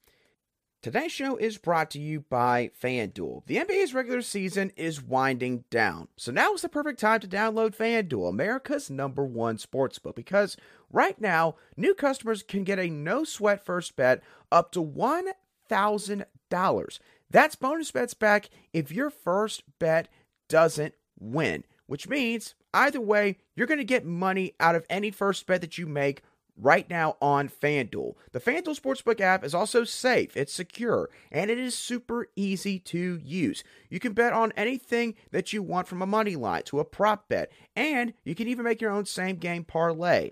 Today's 0.87 1.11
show 1.11 1.35
is 1.35 1.59
brought 1.59 1.91
to 1.91 1.99
you 1.99 2.21
by 2.21 2.71
FanDuel. 2.81 3.45
The 3.47 3.57
NBA's 3.57 3.93
regular 3.93 4.23
season 4.23 4.71
is 4.77 5.03
winding 5.03 5.65
down, 5.69 6.07
so 6.17 6.31
now 6.31 6.55
is 6.55 6.63
the 6.63 6.69
perfect 6.69 7.01
time 7.01 7.19
to 7.19 7.27
download 7.27 7.77
FanDuel, 7.77 8.29
America's 8.29 8.89
number 8.89 9.25
one 9.25 9.57
sportsbook, 9.57 10.15
because 10.15 10.57
right 10.93 11.21
now, 11.21 11.57
new 11.77 11.93
customers 11.93 12.45
can 12.45 12.63
get 12.63 12.79
a 12.79 12.89
no 12.89 13.25
sweat 13.25 13.65
first 13.65 13.97
bet 13.97 14.23
up 14.53 14.71
to 14.71 14.81
$1,000. 14.81 16.99
That's 17.31 17.57
bonus 17.57 17.91
bets 17.91 18.15
back 18.15 18.49
if 18.73 18.93
your 18.93 19.11
first 19.11 19.65
bet 19.81 20.07
doesn't 20.49 20.95
win, 21.19 21.65
which 21.87 22.09
means 22.09 22.55
either 22.73 23.01
way, 23.01 23.39
you're 23.57 23.67
going 23.67 23.79
to 23.79 23.85
get 23.85 24.07
money 24.07 24.55
out 24.61 24.77
of 24.77 24.87
any 24.89 25.11
first 25.11 25.49
bet 25.49 25.63
that 25.63 25.79
you 25.79 25.89
make 25.89 26.23
right 26.57 26.89
now 26.89 27.17
on 27.21 27.49
FanDuel. 27.49 28.15
The 28.33 28.41
FanDuel 28.41 28.81
Sportsbook 28.81 29.21
app 29.21 29.45
is 29.45 29.55
also 29.55 29.85
safe, 29.85 30.37
it's 30.37 30.53
secure, 30.53 31.11
and 31.31 31.51
it 31.51 31.59
is 31.59 31.77
super 31.77 32.29
easy 32.37 32.79
to 32.81 33.21
use. 33.23 33.63
You 33.91 34.01
can 34.01 34.13
bet 34.13 34.33
on 34.33 34.53
anything 34.57 35.15
that 35.31 35.53
you 35.53 35.63
want 35.63 35.89
from 35.89 36.03
a 36.03 36.07
money 36.07 36.37
line 36.37 36.63
to 36.65 36.81
a 36.81 36.85
prop 36.85 37.29
bet, 37.29 37.51
and 37.75 38.15
you 38.25 38.35
can 38.35 38.49
even 38.49 38.65
make 38.65 38.81
your 38.81 38.91
own 38.91 39.07
same 39.07 39.37
game 39.37 39.65
parlay. 39.65 40.31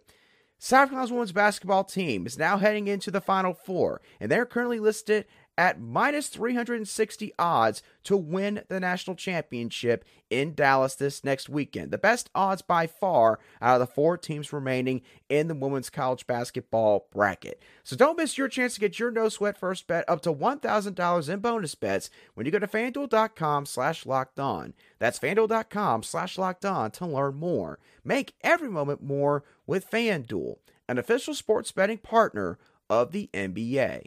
South 0.59 0.89
Carolina's 0.89 1.13
women's 1.13 1.33
basketball 1.33 1.85
team 1.85 2.27
is 2.27 2.39
now 2.39 2.57
heading 2.57 2.89
into 2.89 3.11
the 3.11 3.21
Final 3.21 3.53
Four, 3.53 4.01
and 4.19 4.31
they're 4.31 4.47
currently 4.47 4.81
listed 4.81 5.27
at 5.57 5.81
minus 5.81 6.29
360 6.29 7.33
odds 7.39 7.83
to 8.05 8.17
win 8.17 8.63
the 8.69 8.81
national 8.81 9.17
championship 9.17 10.05
in 10.31 10.55
Dallas 10.55 10.95
this 10.95 11.25
next 11.25 11.49
weekend. 11.49 11.91
The 11.91 11.99
best 11.99 12.29
odds 12.35 12.63
by 12.63 12.87
far 12.87 13.39
out 13.63 13.81
of 13.81 13.87
the 13.87 13.93
four 13.93 14.17
teams 14.17 14.53
remaining 14.53 15.03
in 15.29 15.49
the 15.49 15.55
women's 15.55 15.91
college 15.91 16.27
basketball 16.27 17.09
bracket. 17.13 17.63
So 17.83 17.97
don't 17.97 18.19
miss 18.19 18.37
your 18.37 18.49
chance 18.49 18.75
to 18.75 18.81
get 18.81 18.99
your 18.99 19.11
no 19.11 19.29
sweat 19.29 19.57
first 19.57 19.87
bet 19.87 20.05
up 20.09 20.23
to 20.23 20.33
$1,000 20.33 21.29
in 21.29 21.39
bonus 21.41 21.75
bets 21.75 22.11
when 22.35 22.47
you 22.47 22.53
go 22.53 22.59
to 22.59 22.67
fanduel.com 22.67 23.67
slash 23.67 24.07
locked 24.07 24.41
on. 24.41 24.75
That's 24.99 25.19
fanduel.com 25.19 26.03
slash 26.03 26.39
locked 26.39 26.65
on 26.65 26.91
to 26.93 27.07
learn 27.07 27.37
more. 27.37 27.79
Make 28.05 28.35
every 28.43 28.69
moment 28.69 29.03
more 29.03 29.45
with 29.67 29.91
FanDuel, 29.91 30.57
an 30.89 30.99
official 30.99 31.35
sports 31.35 31.73
betting 31.73 31.99
partner 31.99 32.59
of 32.91 33.13
the 33.13 33.31
NBA. 33.33 34.07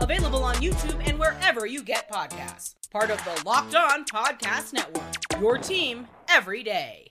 Available 0.00 0.42
on 0.42 0.56
YouTube 0.56 1.06
and 1.08 1.18
wherever 1.18 1.66
you 1.66 1.82
get 1.82 2.10
podcasts. 2.10 2.74
Part 2.90 3.10
of 3.10 3.18
the 3.24 3.42
Locked 3.44 3.74
On 3.74 4.04
Podcast 4.04 4.72
Network. 4.72 5.40
Your 5.40 5.58
team 5.58 6.06
every 6.28 6.62
day. 6.62 7.10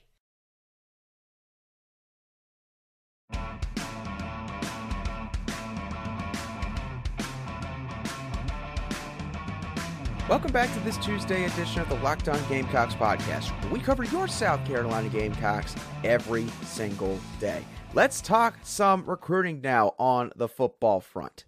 Welcome 10.26 10.52
back 10.52 10.72
to 10.72 10.80
this 10.80 10.96
Tuesday 10.96 11.44
edition 11.44 11.82
of 11.82 11.88
the 11.90 11.96
Locked 11.96 12.30
On 12.30 12.40
Gamecocks 12.48 12.94
podcast. 12.94 13.52
We 13.70 13.78
cover 13.78 14.04
your 14.04 14.26
South 14.26 14.64
Carolina 14.66 15.10
Gamecocks 15.10 15.76
every 16.02 16.46
single 16.62 17.18
day. 17.38 17.62
Let's 17.92 18.22
talk 18.22 18.56
some 18.62 19.04
recruiting 19.04 19.60
now 19.60 19.92
on 19.98 20.32
the 20.34 20.48
football 20.48 21.00
front. 21.00 21.44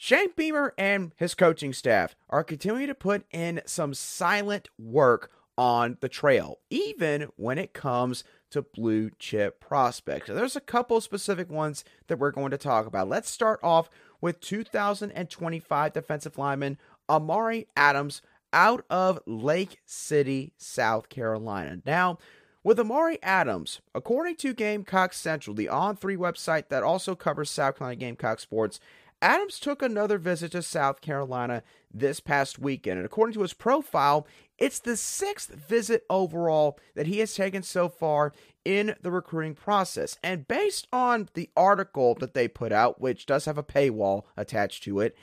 Shane 0.00 0.30
Beamer 0.36 0.74
and 0.78 1.10
his 1.16 1.34
coaching 1.34 1.72
staff 1.72 2.14
are 2.30 2.44
continuing 2.44 2.86
to 2.86 2.94
put 2.94 3.26
in 3.32 3.60
some 3.66 3.94
silent 3.94 4.68
work 4.78 5.32
on 5.56 5.98
the 6.00 6.08
trail, 6.08 6.60
even 6.70 7.26
when 7.34 7.58
it 7.58 7.72
comes 7.74 8.22
to 8.50 8.62
blue 8.62 9.10
chip 9.18 9.58
prospects. 9.58 10.28
There's 10.28 10.54
a 10.54 10.60
couple 10.60 11.00
specific 11.00 11.50
ones 11.50 11.82
that 12.06 12.20
we're 12.20 12.30
going 12.30 12.52
to 12.52 12.56
talk 12.56 12.86
about. 12.86 13.08
Let's 13.08 13.28
start 13.28 13.58
off 13.60 13.90
with 14.20 14.38
2025 14.38 15.92
defensive 15.92 16.38
lineman 16.38 16.78
Amare 17.08 17.64
Adams 17.76 18.22
out 18.52 18.84
of 18.88 19.18
Lake 19.26 19.80
City, 19.84 20.52
South 20.56 21.08
Carolina. 21.08 21.78
Now, 21.84 22.18
with 22.62 22.78
Amare 22.78 23.18
Adams, 23.20 23.80
according 23.96 24.36
to 24.36 24.54
Gamecock 24.54 25.12
Central, 25.12 25.56
the 25.56 25.68
On 25.68 25.96
3 25.96 26.16
website 26.16 26.68
that 26.68 26.84
also 26.84 27.16
covers 27.16 27.50
South 27.50 27.78
Carolina 27.78 27.96
Gamecock 27.96 28.38
sports, 28.38 28.78
Adams 29.20 29.58
took 29.58 29.82
another 29.82 30.18
visit 30.18 30.52
to 30.52 30.62
South 30.62 31.00
Carolina 31.00 31.62
this 31.92 32.20
past 32.20 32.58
weekend. 32.58 32.98
And 32.98 33.06
according 33.06 33.34
to 33.34 33.42
his 33.42 33.54
profile, 33.54 34.26
it's 34.58 34.78
the 34.78 34.96
sixth 34.96 35.50
visit 35.54 36.04
overall 36.08 36.78
that 36.94 37.06
he 37.06 37.18
has 37.18 37.34
taken 37.34 37.62
so 37.62 37.88
far 37.88 38.32
in 38.64 38.94
the 39.02 39.10
recruiting 39.10 39.54
process. 39.54 40.18
And 40.22 40.46
based 40.46 40.86
on 40.92 41.28
the 41.34 41.50
article 41.56 42.14
that 42.16 42.34
they 42.34 42.48
put 42.48 42.72
out, 42.72 43.00
which 43.00 43.26
does 43.26 43.46
have 43.46 43.58
a 43.58 43.62
paywall 43.62 44.24
attached 44.36 44.84
to 44.84 45.00
it, 45.00 45.16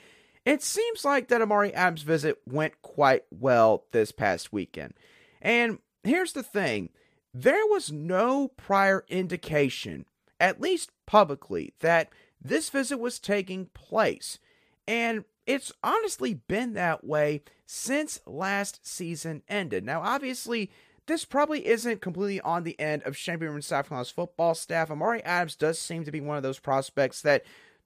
it 0.44 0.62
seems 0.62 1.04
like 1.04 1.28
that 1.28 1.42
Amare 1.42 1.74
Adams' 1.74 2.02
visit 2.02 2.38
went 2.46 2.80
quite 2.82 3.24
well 3.30 3.84
this 3.92 4.12
past 4.12 4.52
weekend. 4.52 4.94
And 5.40 5.78
here's 6.04 6.32
the 6.32 6.42
thing 6.42 6.90
there 7.34 7.66
was 7.66 7.92
no 7.92 8.48
prior 8.56 9.04
indication, 9.08 10.06
at 10.38 10.60
least 10.60 10.90
publicly, 11.06 11.74
that 11.80 12.08
this 12.40 12.70
visit 12.70 12.98
was 12.98 13.18
taking 13.18 13.66
place. 13.74 14.38
And 14.86 15.24
it's 15.46 15.72
honestly 15.82 16.34
been 16.34 16.74
that 16.74 17.04
way 17.04 17.42
since 17.66 18.20
last 18.26 18.86
season 18.86 19.42
ended. 19.48 19.84
Now, 19.84 20.02
obviously, 20.02 20.70
this 21.06 21.24
probably 21.24 21.66
isn't 21.66 22.00
completely 22.00 22.40
on 22.40 22.64
the 22.64 22.78
end 22.80 23.02
of 23.04 23.18
Beamer 23.24 23.54
and 23.54 23.64
South 23.64 23.88
Carolina's 23.88 24.10
football 24.10 24.54
staff. 24.54 24.90
Amare 24.90 25.22
Adams 25.24 25.54
does 25.54 25.78
seem 25.78 26.04
to 26.04 26.12
be 26.12 26.20
one 26.20 26.36
of 26.36 26.42
those 26.42 26.58
prospects 26.58 27.22
that 27.22 27.44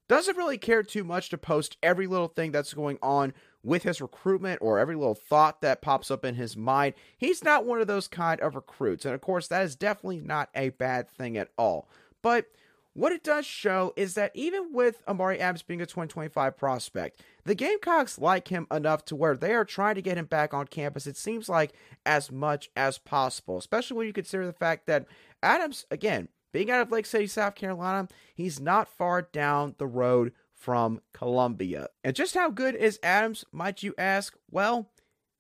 doesn't 0.09 0.37
really 0.37 0.59
care 0.59 0.83
too 0.83 1.05
much 1.05 1.29
to 1.29 1.39
post 1.39 1.77
every 1.83 2.07
little 2.07 2.29
thing 2.29 2.51
that's 2.51 2.75
going 2.75 2.99
on 3.03 3.33
with 3.63 3.83
his 3.83 4.01
recruitment 4.01 4.59
or 4.63 4.79
every 4.79 4.97
little 4.97 5.15
thought 5.15 5.61
that 5.61 5.83
pops 5.83 6.11
up 6.11 6.25
in 6.25 6.35
his 6.35 6.57
mind. 6.57 6.95
He's 7.17 7.45
not 7.45 7.67
one 7.67 7.81
of 7.81 7.87
those 7.87 8.09
kind 8.09 8.41
of 8.41 8.55
recruits. 8.55 9.05
And 9.05 9.15
of 9.15 9.21
course, 9.21 9.47
that 9.49 9.63
is 9.63 9.77
definitely 9.77 10.21
not 10.21 10.49
a 10.55 10.71
bad 10.71 11.09
thing 11.09 11.37
at 11.37 11.51
all. 11.57 11.89
But 12.23 12.47
what 12.93 13.13
it 13.13 13.23
does 13.23 13.47
show 13.47 13.93
is 13.97 14.15
that 14.15 14.33
even 14.35 14.73
with 14.73 15.03
Amare 15.07 15.41
Adams 15.41 15.63
being 15.63 15.81
a 15.81 15.87
2025 15.87 16.57
prospect, 16.57 17.23
the 17.45 17.55
Gamecocks 17.55 18.19
like 18.19 18.49
him 18.49 18.67
enough 18.71 19.05
to 19.07 19.17
where 19.17 19.37
they 19.37 19.55
are 19.55 19.65
trying 19.65 19.95
to 19.95 20.03
get 20.03 20.19
him 20.19 20.25
back 20.25 20.53
on 20.53 20.67
campus, 20.67 21.07
it 21.07 21.17
seems 21.17 21.49
like, 21.49 21.73
as 22.05 22.33
much 22.33 22.69
as 22.75 22.99
possible, 22.99 23.59
especially 23.59 23.97
when 23.97 24.07
you 24.07 24.13
consider 24.13 24.45
the 24.45 24.53
fact 24.53 24.87
that 24.87 25.07
Adams, 25.43 25.87
again, 25.91 26.29
being 26.53 26.71
out 26.71 26.81
of 26.81 26.91
Lake 26.91 27.07
City, 27.07 27.29
South 27.29 27.55
Carolina, 27.55 28.09
he's 28.35 28.59
not 28.59 28.89
far 28.89 29.23
down 29.23 29.77
the 29.79 29.87
road 29.87 30.33
from 30.53 31.01
Columbia. 31.13 31.89
And 32.03 32.17
just 32.17 32.35
how 32.35 32.51
good 32.51 32.75
is 32.75 32.99
Adams, 33.03 33.45
might 33.53 33.83
you 33.83 33.95
ask? 33.97 34.37
Well, 34.51 34.91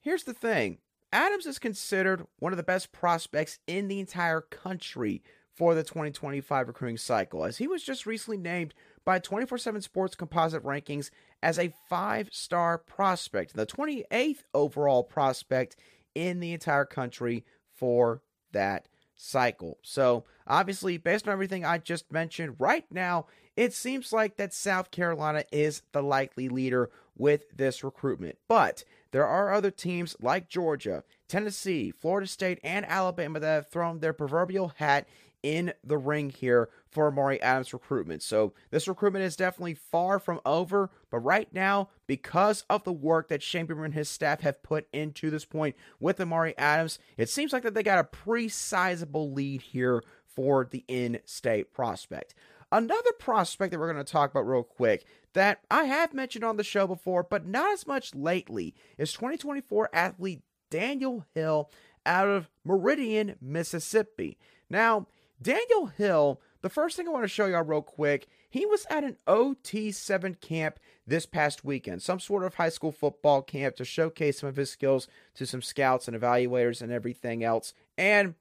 here's 0.01 0.25
the 0.25 0.33
thing 0.33 0.79
Adams 1.13 1.47
is 1.47 1.59
considered 1.59 2.27
one 2.39 2.53
of 2.53 2.57
the 2.57 2.63
best 2.63 2.93
prospects 2.93 3.59
in 3.67 3.89
the 3.89 3.99
entire 4.01 4.41
country 4.41 5.23
for 5.61 5.75
the 5.75 5.83
2025 5.83 6.69
recruiting 6.69 6.97
cycle, 6.97 7.45
as 7.45 7.59
he 7.59 7.67
was 7.67 7.83
just 7.83 8.07
recently 8.07 8.39
named 8.39 8.73
by 9.05 9.19
24 9.19 9.59
7 9.59 9.83
Sports 9.83 10.15
Composite 10.15 10.65
Rankings 10.65 11.11
as 11.43 11.59
a 11.59 11.75
five 11.87 12.31
star 12.33 12.79
prospect, 12.79 13.55
the 13.55 13.67
28th 13.67 14.45
overall 14.55 15.03
prospect 15.05 15.77
in 16.15 16.41
the 16.41 16.55
entire 16.55 16.87
country 16.87 17.45
for 17.75 18.23
that 18.53 18.89
cycle. 19.15 19.77
So, 19.83 20.25
obviously, 20.47 20.97
based 20.97 21.29
on 21.29 21.33
everything 21.35 21.63
I 21.63 21.77
just 21.77 22.11
mentioned, 22.11 22.57
right 22.59 22.87
now, 22.91 23.27
it 23.55 23.75
seems 23.75 24.15
like 24.15 24.39
that 24.39 24.55
South 24.55 24.91
Carolina 24.91 25.45
is 25.53 25.83
the 25.93 26.03
likely 26.03 26.49
leader 26.49 26.89
with 27.19 27.55
this 27.55 27.85
recruitment. 27.85 28.39
But 28.49 28.85
there 29.11 29.27
are 29.27 29.53
other 29.53 29.71
teams 29.71 30.17
like 30.23 30.49
Georgia, 30.49 31.05
Tennessee, 31.29 31.91
Florida 31.91 32.27
State, 32.27 32.61
and 32.65 32.87
Alabama 32.87 33.41
that 33.41 33.47
have 33.47 33.69
thrown 33.69 33.99
their 33.99 34.15
proverbial 34.15 34.73
hat 34.77 35.07
in 35.43 35.73
the 35.85 35.99
ring 35.99 36.31
here 36.31 36.69
for 36.91 37.09
Amare 37.09 37.43
Adams 37.43 37.73
recruitment. 37.73 38.23
So 38.23 38.53
this 38.71 38.89
recruitment 38.89 39.25
is 39.25 39.37
definitely 39.37 39.75
far 39.75 40.19
from 40.19 40.41
over, 40.45 40.91
but 41.11 41.21
right 41.21 41.53
now, 41.53 41.89
because 42.07 42.65
of 42.69 42.85
the 42.85 42.93
work 42.93 43.29
that 43.29 43.43
Shane 43.43 43.67
Beamer 43.67 43.85
and 43.85 43.95
his 43.95 44.09
staff 44.09 44.41
have 44.41 44.63
put 44.63 44.89
into 44.93 45.31
this 45.31 45.45
point 45.45 45.77
with 45.99 46.21
Amare 46.21 46.55
Adams, 46.59 46.99
it 47.17 47.29
seems 47.29 47.53
like 47.53 47.63
that 47.63 47.75
they 47.75 47.83
got 47.83 47.99
a 47.99 48.05
pretty 48.05 48.49
sizable 48.49 49.33
lead 49.33 49.63
here 49.63 50.03
for 50.27 50.69
the 50.71 50.85
in-state 50.89 51.73
prospect. 51.73 52.35
Another 52.73 53.13
prospect 53.19 53.73
that 53.73 53.81
we're 53.81 53.93
going 53.93 54.05
to 54.05 54.13
talk 54.13 54.31
about 54.31 54.47
real 54.47 54.63
quick 54.63 55.05
that 55.33 55.61
I 55.71 55.85
have 55.85 56.15
mentioned 56.15 56.45
on 56.45 56.57
the 56.57 56.65
show 56.65 56.87
before, 56.87 57.25
but 57.25 57.47
not 57.47 57.73
as 57.73 57.87
much 57.87 58.15
lately, 58.15 58.75
is 58.97 59.13
2024 59.13 59.91
athlete 59.93 60.43
Daniel 60.71 61.27
Hill 61.35 61.71
out 62.07 62.29
of 62.29 62.49
Meridian, 62.65 63.37
Mississippi. 63.41 64.39
Now, 64.69 65.09
Daniel 65.43 65.87
Hill, 65.87 66.41
the 66.63 66.69
first 66.69 66.97
thing 66.97 67.09
I 67.09 67.13
want 67.13 67.25
to 67.25 67.29
show 67.29 67.47
y'all 67.47 67.63
real 67.63 67.81
quick, 67.81 68.29
he 68.49 68.67
was 68.67 68.87
at 68.91 69.05
an 69.05 69.17
OT7 69.27 70.41
camp 70.41 70.79
this 71.07 71.25
past 71.25 71.65
weekend, 71.65 72.03
some 72.03 72.21
sort 72.21 72.45
of 72.45 72.55
high 72.55 72.69
school 72.69 72.93
football 72.93 73.41
camp 73.41 73.77
to 73.77 73.85
showcase 73.85 74.41
some 74.41 74.49
of 74.49 74.57
his 74.57 74.71
skills 74.71 75.09
to 75.35 75.47
some 75.47 75.63
scouts 75.63 76.09
and 76.09 76.17
evaluators 76.17 76.83
and 76.83 76.93
everything 76.93 77.43
else. 77.43 77.73
And 77.97 78.35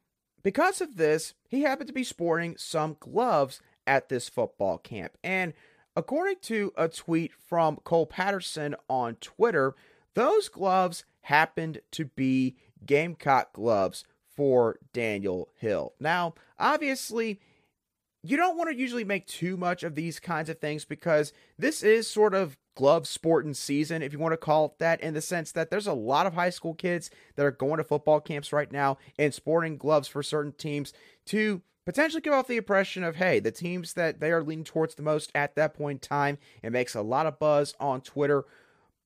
because 0.44 0.82
of 0.82 0.98
this, 0.98 1.34
he 1.48 1.62
happened 1.62 1.88
to 1.88 1.94
be 1.94 2.04
sporting 2.04 2.56
some 2.58 2.98
gloves 3.00 3.62
at 3.88 4.10
this 4.10 4.28
football 4.28 4.78
camp. 4.78 5.18
And 5.24 5.54
according 5.96 6.38
to 6.44 6.74
a 6.76 6.90
tweet 6.90 7.32
from 7.34 7.78
Cole 7.78 8.08
Patterson 8.08 8.76
on 8.90 9.16
Twitter, 9.16 9.74
those 10.16 10.50
gloves 10.50 11.06
happened 11.22 11.80
to 11.92 12.06
be 12.06 12.58
Gamecock 12.86 13.54
gloves 13.54 14.04
for 14.40 14.80
Daniel 14.94 15.50
Hill. 15.58 15.92
Now, 16.00 16.34
obviously, 16.58 17.42
you 18.24 18.38
don't 18.38 18.58
want 18.58 18.70
to 18.70 18.76
usually 18.78 19.04
make 19.04 19.28
too 19.28 19.58
much 19.58 19.84
of 19.84 19.96
these 19.96 20.18
kinds 20.18 20.48
of 20.48 20.60
things 20.60 20.86
because 20.86 21.34
this 21.58 21.84
is 21.84 22.10
sort 22.10 22.34
of 22.34 22.58
glove 22.74 23.06
sporting 23.06 23.54
season, 23.54 24.02
if 24.02 24.14
you 24.14 24.20
want 24.20 24.32
to 24.32 24.38
call 24.38 24.68
it 24.68 24.80
that, 24.80 25.02
in 25.02 25.14
the 25.14 25.20
sense 25.20 25.52
that 25.52 25.70
there's 25.70 25.88
a 25.88 25.94
lot 25.94 26.26
of 26.26 26.36
high 26.36 26.52
school 26.52 26.74
kids 26.74 27.10
that 27.36 27.46
are 27.46 27.52
going 27.52 27.80
to 27.80 27.84
football 27.84 28.22
camps 28.22 28.54
right 28.54 28.72
now 28.72 28.98
and 29.18 29.34
sporting 29.34 29.76
gloves 29.76 30.08
for 30.08 30.24
certain 30.24 30.54
teams 30.54 30.94
to 31.26 31.62
potentially 31.86 32.22
give 32.22 32.32
off 32.32 32.48
the 32.48 32.56
impression 32.56 33.04
of, 33.04 33.18
hey, 33.18 33.42
the 33.42 33.52
teams 33.52 33.92
that 33.96 34.22
they 34.22 34.32
are 34.32 34.42
leaning 34.42 34.64
towards 34.64 34.96
the 34.96 35.04
most 35.04 35.34
at 35.36 35.56
that 35.56 35.74
point 35.74 35.98
in 35.98 36.08
time. 36.08 36.38
It 36.64 36.72
makes 36.72 36.96
a 36.96 37.02
lot 37.02 37.26
of 37.26 37.40
buzz 37.40 37.76
on 37.78 38.00
Twitter. 38.00 38.46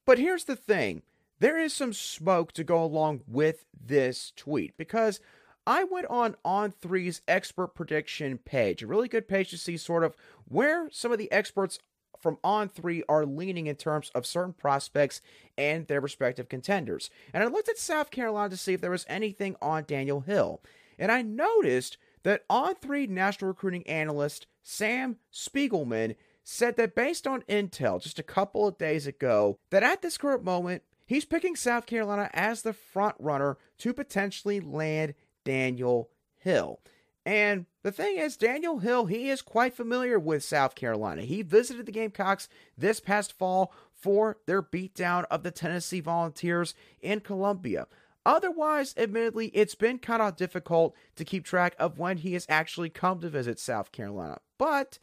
But 0.05 0.19
here's 0.19 0.43
the 0.43 0.55
thing 0.55 1.01
there 1.39 1.57
is 1.57 1.73
some 1.73 1.93
smoke 1.93 2.51
to 2.53 2.63
go 2.63 2.83
along 2.83 3.21
with 3.27 3.65
this 3.85 4.31
tweet 4.35 4.77
because 4.77 5.19
I 5.65 5.83
went 5.85 6.07
on 6.09 6.35
On3's 6.45 7.21
expert 7.27 7.69
prediction 7.69 8.37
page, 8.37 8.83
a 8.83 8.87
really 8.87 9.07
good 9.07 9.27
page 9.27 9.49
to 9.51 9.57
see 9.57 9.77
sort 9.77 10.03
of 10.03 10.15
where 10.45 10.89
some 10.91 11.11
of 11.11 11.17
the 11.17 11.31
experts 11.31 11.79
from 12.21 12.37
On3 12.43 13.03
are 13.07 13.25
leaning 13.25 13.67
in 13.67 13.75
terms 13.75 14.09
of 14.15 14.25
certain 14.25 14.53
prospects 14.53 15.21
and 15.57 15.87
their 15.87 16.01
respective 16.01 16.49
contenders. 16.49 17.09
And 17.33 17.43
I 17.43 17.47
looked 17.47 17.69
at 17.69 17.77
South 17.77 18.11
Carolina 18.11 18.49
to 18.49 18.57
see 18.57 18.73
if 18.73 18.81
there 18.81 18.91
was 18.91 19.05
anything 19.09 19.55
on 19.61 19.83
Daniel 19.85 20.21
Hill. 20.21 20.61
And 20.97 21.11
I 21.11 21.21
noticed 21.21 21.97
that 22.23 22.47
On3 22.47 23.09
national 23.09 23.49
recruiting 23.49 23.85
analyst 23.87 24.47
Sam 24.63 25.17
Spiegelman 25.31 26.15
said 26.43 26.77
that 26.77 26.95
based 26.95 27.27
on 27.27 27.41
intel 27.43 28.01
just 28.01 28.19
a 28.19 28.23
couple 28.23 28.67
of 28.67 28.77
days 28.77 29.07
ago, 29.07 29.59
that 29.69 29.83
at 29.83 30.01
this 30.01 30.17
current 30.17 30.43
moment, 30.43 30.83
he's 31.05 31.25
picking 31.25 31.55
South 31.55 31.85
Carolina 31.85 32.29
as 32.33 32.61
the 32.61 32.73
front 32.73 33.15
runner 33.19 33.57
to 33.79 33.93
potentially 33.93 34.59
land 34.59 35.13
Daniel 35.43 36.09
Hill. 36.37 36.79
And 37.25 37.67
the 37.83 37.91
thing 37.91 38.17
is, 38.17 38.35
Daniel 38.35 38.79
Hill, 38.79 39.05
he 39.05 39.29
is 39.29 39.41
quite 39.41 39.73
familiar 39.73 40.19
with 40.19 40.43
South 40.43 40.75
Carolina. 40.75 41.21
He 41.21 41.41
visited 41.41 41.85
the 41.85 41.91
Gamecocks 41.91 42.49
this 42.77 42.99
past 42.99 43.31
fall 43.31 43.73
for 43.93 44.37
their 44.45 44.61
beatdown 44.61 45.23
of 45.31 45.43
the 45.43 45.51
Tennessee 45.51 46.01
Volunteers 46.01 46.73
in 47.01 47.21
Columbia. 47.21 47.87
Otherwise, 48.25 48.93
admittedly, 48.97 49.47
it's 49.47 49.75
been 49.75 49.99
kind 49.99 50.21
of 50.21 50.35
difficult 50.35 50.95
to 51.15 51.25
keep 51.25 51.45
track 51.45 51.75
of 51.79 51.99
when 51.99 52.17
he 52.17 52.33
has 52.33 52.45
actually 52.49 52.89
come 52.89 53.19
to 53.19 53.29
visit 53.29 53.59
South 53.59 53.91
Carolina. 53.91 54.39
But 54.57 54.99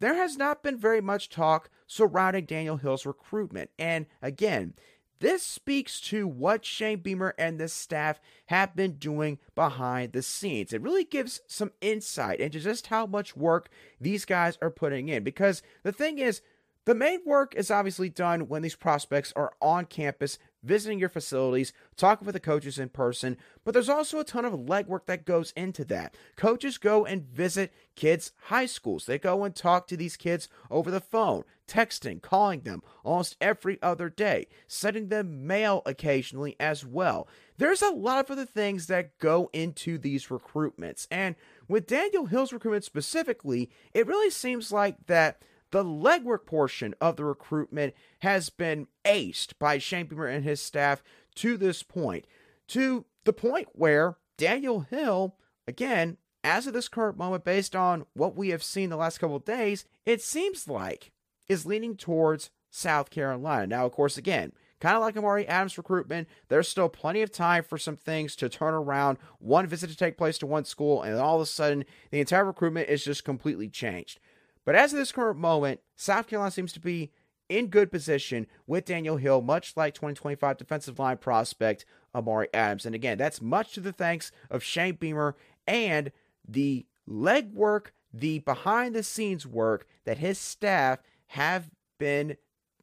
there 0.00 0.14
has 0.14 0.36
not 0.36 0.62
been 0.62 0.78
very 0.78 1.00
much 1.00 1.28
talk 1.28 1.70
surrounding 1.86 2.46
Daniel 2.46 2.78
Hill's 2.78 3.06
recruitment. 3.06 3.70
And 3.78 4.06
again, 4.20 4.74
this 5.22 5.44
speaks 5.44 6.00
to 6.00 6.26
what 6.26 6.64
Shane 6.64 6.98
Beamer 6.98 7.32
and 7.38 7.58
the 7.58 7.68
staff 7.68 8.20
have 8.46 8.74
been 8.74 8.94
doing 8.94 9.38
behind 9.54 10.12
the 10.12 10.20
scenes. 10.20 10.72
It 10.72 10.82
really 10.82 11.04
gives 11.04 11.40
some 11.46 11.70
insight 11.80 12.40
into 12.40 12.58
just 12.58 12.88
how 12.88 13.06
much 13.06 13.36
work 13.36 13.68
these 14.00 14.24
guys 14.24 14.58
are 14.60 14.68
putting 14.68 15.08
in. 15.08 15.22
Because 15.22 15.62
the 15.84 15.92
thing 15.92 16.18
is, 16.18 16.42
the 16.86 16.94
main 16.96 17.20
work 17.24 17.54
is 17.54 17.70
obviously 17.70 18.08
done 18.08 18.48
when 18.48 18.62
these 18.62 18.74
prospects 18.74 19.32
are 19.36 19.52
on 19.60 19.84
campus 19.84 20.40
visiting 20.64 20.98
your 20.98 21.08
facilities, 21.08 21.72
talking 21.96 22.26
with 22.26 22.34
the 22.34 22.40
coaches 22.40 22.78
in 22.78 22.88
person, 22.88 23.36
but 23.64 23.74
there's 23.74 23.88
also 23.88 24.18
a 24.18 24.24
ton 24.24 24.44
of 24.44 24.52
legwork 24.52 25.06
that 25.06 25.24
goes 25.24 25.52
into 25.56 25.84
that. 25.84 26.16
Coaches 26.36 26.78
go 26.78 27.04
and 27.04 27.22
visit 27.22 27.72
kids' 27.94 28.32
high 28.44 28.66
schools. 28.66 29.06
They 29.06 29.18
go 29.18 29.44
and 29.44 29.54
talk 29.54 29.86
to 29.88 29.96
these 29.96 30.16
kids 30.16 30.48
over 30.70 30.90
the 30.90 31.00
phone, 31.00 31.44
texting, 31.72 32.20
calling 32.20 32.60
them 32.60 32.82
almost 33.02 33.36
every 33.40 33.78
other 33.82 34.10
day, 34.10 34.46
sending 34.66 35.08
them 35.08 35.46
mail 35.46 35.82
occasionally 35.86 36.54
as 36.60 36.84
well. 36.84 37.26
There's 37.56 37.82
a 37.82 37.90
lot 37.90 38.24
of 38.24 38.30
other 38.30 38.44
things 38.44 38.86
that 38.88 39.18
go 39.18 39.48
into 39.52 39.98
these 39.98 40.26
recruitments. 40.26 41.06
And 41.10 41.34
with 41.68 41.86
Daniel 41.86 42.26
Hill's 42.26 42.52
recruitment 42.52 42.84
specifically, 42.84 43.70
it 43.94 44.06
really 44.06 44.30
seems 44.30 44.70
like 44.70 45.06
that 45.06 45.42
the 45.70 45.84
legwork 45.84 46.44
portion 46.44 46.94
of 47.00 47.16
the 47.16 47.24
recruitment 47.24 47.94
has 48.20 48.50
been 48.50 48.86
aced 49.04 49.54
by 49.58 49.78
Shane 49.78 50.06
Beamer 50.06 50.26
and 50.26 50.44
his 50.44 50.60
staff 50.60 51.02
to 51.36 51.56
this 51.56 51.82
point, 51.82 52.26
to 52.68 53.06
the 53.24 53.32
point 53.32 53.68
where 53.72 54.16
Daniel 54.36 54.80
Hill, 54.80 55.36
again, 55.66 56.18
as 56.44 56.66
of 56.66 56.74
this 56.74 56.88
current 56.88 57.16
moment, 57.16 57.44
based 57.44 57.74
on 57.74 58.04
what 58.12 58.36
we 58.36 58.50
have 58.50 58.62
seen 58.62 58.90
the 58.90 58.96
last 58.96 59.18
couple 59.18 59.36
of 59.36 59.44
days, 59.44 59.84
it 60.04 60.20
seems 60.20 60.68
like 60.68 61.12
is 61.48 61.66
leaning 61.66 61.96
towards 61.96 62.50
South 62.70 63.10
Carolina. 63.10 63.66
Now, 63.66 63.86
of 63.86 63.92
course, 63.92 64.16
again, 64.16 64.52
kind 64.80 64.96
of 64.96 65.02
like 65.02 65.14
Amare 65.14 65.48
Adams 65.48 65.78
recruitment, 65.78 66.28
there's 66.48 66.68
still 66.68 66.88
plenty 66.88 67.22
of 67.22 67.30
time 67.30 67.62
for 67.62 67.78
some 67.78 67.96
things 67.96 68.34
to 68.36 68.48
turn 68.48 68.74
around, 68.74 69.18
one 69.38 69.66
visit 69.66 69.90
to 69.90 69.96
take 69.96 70.18
place 70.18 70.38
to 70.38 70.46
one 70.46 70.64
school, 70.64 71.02
and 71.02 71.16
all 71.16 71.36
of 71.36 71.42
a 71.42 71.46
sudden 71.46 71.84
the 72.10 72.20
entire 72.20 72.44
recruitment 72.44 72.88
is 72.88 73.04
just 73.04 73.24
completely 73.24 73.68
changed. 73.68 74.18
But 74.64 74.74
as 74.74 74.92
of 74.92 74.98
this 74.98 75.12
current 75.12 75.38
moment, 75.38 75.80
South 75.96 76.26
Carolina 76.26 76.50
seems 76.50 76.72
to 76.72 76.80
be 76.80 77.12
in 77.48 77.66
good 77.66 77.90
position 77.90 78.46
with 78.66 78.86
Daniel 78.86 79.18
Hill, 79.18 79.42
much 79.42 79.76
like 79.76 79.94
2025 79.94 80.56
defensive 80.56 80.98
line 80.98 81.18
prospect 81.18 81.84
Amare 82.14 82.48
Adams. 82.54 82.86
And 82.86 82.94
again, 82.94 83.18
that's 83.18 83.42
much 83.42 83.74
to 83.74 83.80
the 83.80 83.92
thanks 83.92 84.32
of 84.50 84.62
Shane 84.62 84.96
Beamer 84.96 85.36
and 85.66 86.12
the 86.48 86.86
legwork, 87.08 87.88
the 88.12 88.40
behind 88.40 88.94
the 88.94 89.02
scenes 89.02 89.46
work 89.46 89.86
that 90.04 90.18
his 90.18 90.38
staff 90.38 91.00
have 91.32 91.70
been 91.98 92.36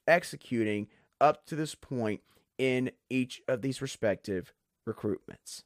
executing 0.08 0.88
up 1.22 1.46
to 1.46 1.56
this 1.56 1.76
point 1.76 2.22
in 2.58 2.92
each 3.08 3.42
of 3.48 3.62
these 3.62 3.80
respective 3.80 4.54
recruitments. 4.88 5.64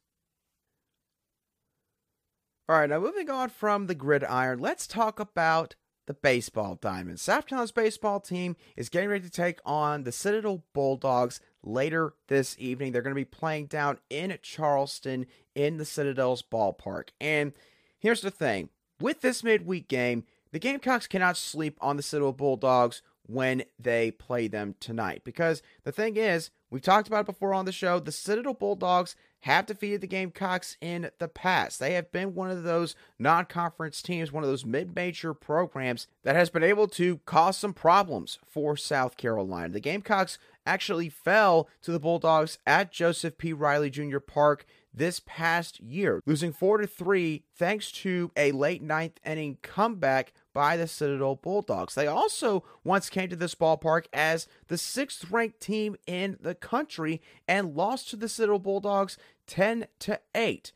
All 2.67 2.77
right, 2.77 2.89
now 2.89 2.99
moving 2.99 3.29
on 3.29 3.49
from 3.49 3.87
the 3.87 3.95
gridiron, 3.95 4.59
let's 4.59 4.85
talk 4.85 5.19
about 5.19 5.75
the 6.07 6.13
baseball 6.13 6.75
diamond. 6.75 7.21
South 7.21 7.45
baseball 7.73 8.19
team 8.19 8.57
is 8.75 8.89
getting 8.89 9.09
ready 9.09 9.23
to 9.23 9.31
take 9.31 9.59
on 9.65 10.03
the 10.03 10.11
Citadel 10.11 10.65
Bulldogs 10.73 11.39
later 11.63 12.15
this 12.27 12.57
evening. 12.59 12.91
They're 12.91 13.01
going 13.01 13.15
to 13.15 13.15
be 13.15 13.23
playing 13.23 13.67
down 13.67 13.99
in 14.09 14.37
Charleston 14.41 15.25
in 15.55 15.77
the 15.77 15.85
Citadel's 15.85 16.43
ballpark. 16.43 17.09
And 17.21 17.53
here's 17.97 18.21
the 18.21 18.31
thing 18.31 18.69
with 18.99 19.21
this 19.21 19.41
midweek 19.41 19.87
game, 19.87 20.25
the 20.53 20.59
Gamecocks 20.59 21.07
cannot 21.07 21.35
sleep 21.35 21.77
on 21.81 21.97
the 21.97 22.03
Citadel 22.03 22.31
Bulldogs 22.31 23.01
when 23.25 23.63
they 23.79 24.11
play 24.11 24.47
them 24.47 24.75
tonight. 24.79 25.23
Because 25.23 25.63
the 25.83 25.91
thing 25.91 26.15
is, 26.15 26.51
we've 26.69 26.81
talked 26.81 27.07
about 27.07 27.21
it 27.21 27.25
before 27.25 27.55
on 27.55 27.65
the 27.65 27.71
show, 27.71 27.99
the 27.99 28.11
Citadel 28.11 28.53
Bulldogs 28.53 29.15
have 29.41 29.65
defeated 29.65 30.01
the 30.01 30.07
Gamecocks 30.07 30.77
in 30.79 31.09
the 31.17 31.27
past. 31.27 31.79
They 31.79 31.93
have 31.93 32.11
been 32.11 32.35
one 32.35 32.51
of 32.51 32.61
those 32.61 32.95
non 33.17 33.45
conference 33.45 34.03
teams, 34.03 34.31
one 34.31 34.43
of 34.43 34.49
those 34.49 34.63
mid 34.63 34.95
major 34.95 35.33
programs 35.33 36.07
that 36.23 36.35
has 36.35 36.51
been 36.51 36.63
able 36.63 36.87
to 36.89 37.17
cause 37.25 37.57
some 37.57 37.73
problems 37.73 38.37
for 38.45 38.77
South 38.77 39.17
Carolina. 39.17 39.73
The 39.73 39.79
Gamecocks 39.79 40.37
actually 40.67 41.09
fell 41.09 41.67
to 41.81 41.91
the 41.91 41.99
Bulldogs 41.99 42.59
at 42.67 42.91
Joseph 42.91 43.39
P. 43.39 43.53
Riley 43.53 43.89
Jr. 43.89 44.19
Park 44.19 44.65
this 44.93 45.21
past 45.25 45.79
year, 45.79 46.21
losing 46.25 46.53
4 46.53 46.79
to 46.79 46.87
3 46.87 47.43
thanks 47.55 47.91
to 47.91 48.31
a 48.37 48.51
late 48.51 48.81
ninth 48.81 49.19
inning 49.25 49.57
comeback 49.61 50.33
by 50.53 50.77
the 50.77 50.87
Citadel 50.87 51.35
Bulldogs. 51.35 51.95
They 51.95 52.07
also 52.07 52.63
once 52.83 53.09
came 53.09 53.29
to 53.29 53.35
this 53.35 53.55
ballpark 53.55 54.05
as 54.13 54.47
the 54.67 54.77
sixth 54.77 55.31
ranked 55.31 55.59
team 55.59 55.95
in 56.05 56.37
the 56.39 56.55
country 56.55 57.21
and 57.47 57.75
lost 57.75 58.09
to 58.09 58.15
the 58.15 58.29
Citadel 58.29 58.59
Bulldogs 58.59 59.17
10 59.47 59.87
to 59.99 60.19
8. 60.35 60.71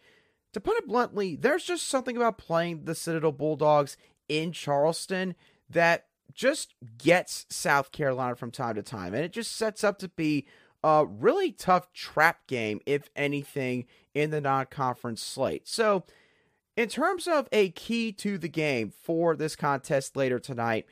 To 0.53 0.59
put 0.59 0.77
it 0.77 0.87
bluntly, 0.87 1.35
there's 1.35 1.63
just 1.63 1.87
something 1.87 2.17
about 2.17 2.37
playing 2.37 2.85
the 2.85 2.95
Citadel 2.95 3.31
Bulldogs 3.31 3.97
in 4.27 4.51
Charleston 4.51 5.35
that 5.69 6.07
just 6.33 6.73
gets 6.97 7.45
South 7.49 7.91
Carolina 7.91 8.35
from 8.35 8.51
time 8.51 8.75
to 8.75 8.83
time. 8.83 9.13
And 9.13 9.23
it 9.23 9.31
just 9.31 9.55
sets 9.55 9.83
up 9.83 9.99
to 9.99 10.09
be 10.09 10.47
a 10.87 11.05
really 11.05 11.51
tough 11.51 11.91
trap 11.91 12.47
game, 12.47 12.79
if 12.85 13.09
anything, 13.13 13.85
in 14.13 14.31
the 14.31 14.39
non 14.39 14.67
conference 14.67 15.21
slate. 15.21 15.67
So, 15.67 16.05
in 16.77 16.87
terms 16.87 17.27
of 17.27 17.49
a 17.51 17.71
key 17.71 18.13
to 18.13 18.37
the 18.37 18.47
game 18.47 18.93
for 19.03 19.35
this 19.35 19.57
contest 19.57 20.15
later 20.15 20.39
tonight, 20.39 20.85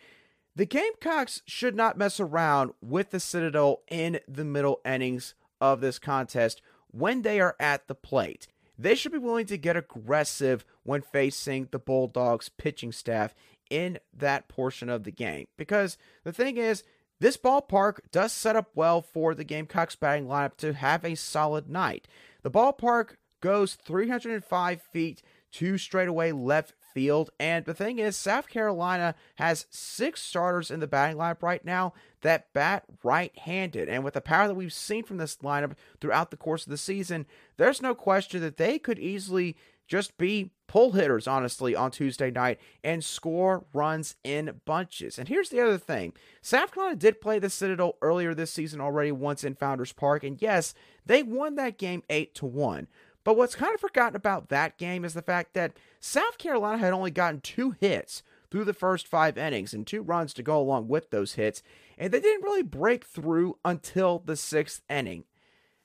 the 0.54 0.66
Gamecocks 0.66 1.42
should 1.46 1.76
not 1.76 1.98
mess 1.98 2.20
around 2.20 2.74
with 2.82 3.12
the 3.12 3.22
Citadel 3.22 3.84
in 3.90 4.20
the 4.28 4.44
middle 4.44 4.82
innings 4.86 5.34
of 5.62 5.80
this 5.80 5.98
contest 5.98 6.62
when 6.92 7.22
they 7.22 7.40
are 7.40 7.56
at 7.58 7.88
the 7.88 7.96
plate. 7.96 8.48
They 8.78 8.96
should 8.96 9.14
be 9.14 9.18
willing 9.18 9.46
to 9.46 9.58
get 9.58 9.78
aggressive 9.78 10.66
when 10.84 11.02
facing 11.02 11.70
the 11.72 11.80
Bulldogs 11.80 12.50
pitching 12.50 12.92
staff 12.92 13.34
in 13.70 14.00
that 14.14 14.50
portion 14.50 14.90
of 14.90 15.04
the 15.04 15.12
game. 15.12 15.48
Because 15.56 15.98
the 16.26 16.34
thing 16.34 16.58
is, 16.58 16.84
this 17.20 17.38
ballpark 17.38 18.00
does 18.12 18.34
set 18.34 18.56
up 18.56 18.72
well 18.76 19.02
for 19.02 19.34
the 19.34 19.44
Gamecocks 19.44 19.96
batting 19.96 20.28
lineup 20.28 20.58
to 20.58 20.74
have 20.74 21.06
a 21.06 21.16
solid 21.16 21.70
night. 21.70 22.08
The 22.44 22.52
ballpark 22.52 23.16
goes 23.42 23.76
305 23.76 24.82
feet 24.82 25.22
to 25.54 25.78
straightaway 25.78 26.32
left 26.32 26.74
field. 26.94 27.30
And 27.40 27.66
the 27.66 27.74
thing 27.74 28.00
is, 28.00 28.18
South 28.18 28.48
Carolina 28.48 29.16
has 29.36 29.68
six 29.70 30.22
starters 30.22 30.72
in 30.72 30.80
the 30.80 30.88
batting 30.88 31.18
lineup 31.18 31.44
right 31.44 31.64
now 31.64 31.94
that 32.22 32.52
bat 32.54 32.84
right 33.04 33.38
handed. 33.40 33.88
And 33.88 34.04
with 34.04 34.16
the 34.16 34.22
power 34.22 34.48
that 34.48 34.56
we've 34.56 34.74
seen 34.74 35.04
from 35.04 35.18
this 35.18 35.38
lineup 35.38 35.74
throughout 36.02 36.32
the 36.32 36.38
course 36.38 36.66
of 36.66 36.72
the 36.72 36.78
season, 36.78 37.26
there's 37.58 37.82
no 37.82 37.94
question 37.94 38.42
that 38.42 38.58
they 38.58 38.80
could 38.80 38.98
easily 38.98 39.56
just 39.88 40.18
be 40.18 40.52
pull 40.68 40.94
hitters, 40.94 41.28
honestly, 41.28 41.76
on 41.76 41.92
Tuesday 41.92 42.32
night 42.32 42.60
and 42.84 43.04
score 43.04 43.66
runs 43.74 44.16
in 44.24 44.62
bunches. 44.66 45.18
And 45.20 45.28
here's 45.28 45.50
the 45.50 45.62
other 45.62 45.78
thing 45.78 46.14
South 46.42 46.74
Carolina 46.74 46.98
did 46.98 47.22
play 47.22 47.40
the 47.40 47.50
Citadel 47.50 47.98
earlier 48.02 48.34
this 48.34 48.52
season 48.52 48.82
already 48.82 49.12
once 49.12 49.44
in 49.44 49.56
Founders 49.56 49.94
Park. 49.94 50.24
And 50.24 50.42
yes, 50.42 50.74
they 51.06 51.24
won 51.24 51.56
that 51.56 51.78
game 51.78 52.04
8 52.10 52.34
to 52.36 52.46
1. 52.46 52.88
But 53.24 53.38
what's 53.38 53.56
kind 53.56 53.74
of 53.74 53.82
forgotten 53.82 54.16
about 54.16 54.50
that 54.50 54.78
game 54.78 55.04
is 55.04 55.16
the 55.16 55.22
fact 55.22 55.56
that 55.56 55.78
South 56.00 56.38
Carolina 56.38 56.78
had 56.78 56.94
only 56.94 57.12
gotten 57.12 57.42
two 57.42 57.76
hits 57.80 58.22
through 58.52 58.66
the 58.66 58.74
first 58.74 59.08
five 59.08 59.38
innings 59.38 59.74
and 59.74 59.86
two 59.86 60.04
runs 60.04 60.34
to 60.36 60.44
go 60.44 60.60
along 60.60 60.88
with 60.88 61.10
those 61.10 61.34
hits, 61.34 61.64
and 61.98 62.14
they 62.14 62.20
didn't 62.20 62.44
really 62.44 62.62
break 62.62 63.04
through 63.04 63.58
until 63.66 64.22
the 64.24 64.36
sixth 64.36 64.82
inning. 64.90 65.24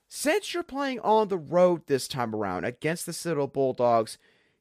Since 0.06 0.52
you're 0.52 0.62
playing 0.62 1.00
on 1.00 1.28
the 1.28 1.38
road 1.38 1.86
this 1.86 2.08
time 2.08 2.34
around 2.34 2.64
against 2.64 3.06
the 3.06 3.12
Citadel 3.12 3.46
Bulldogs, 3.46 4.18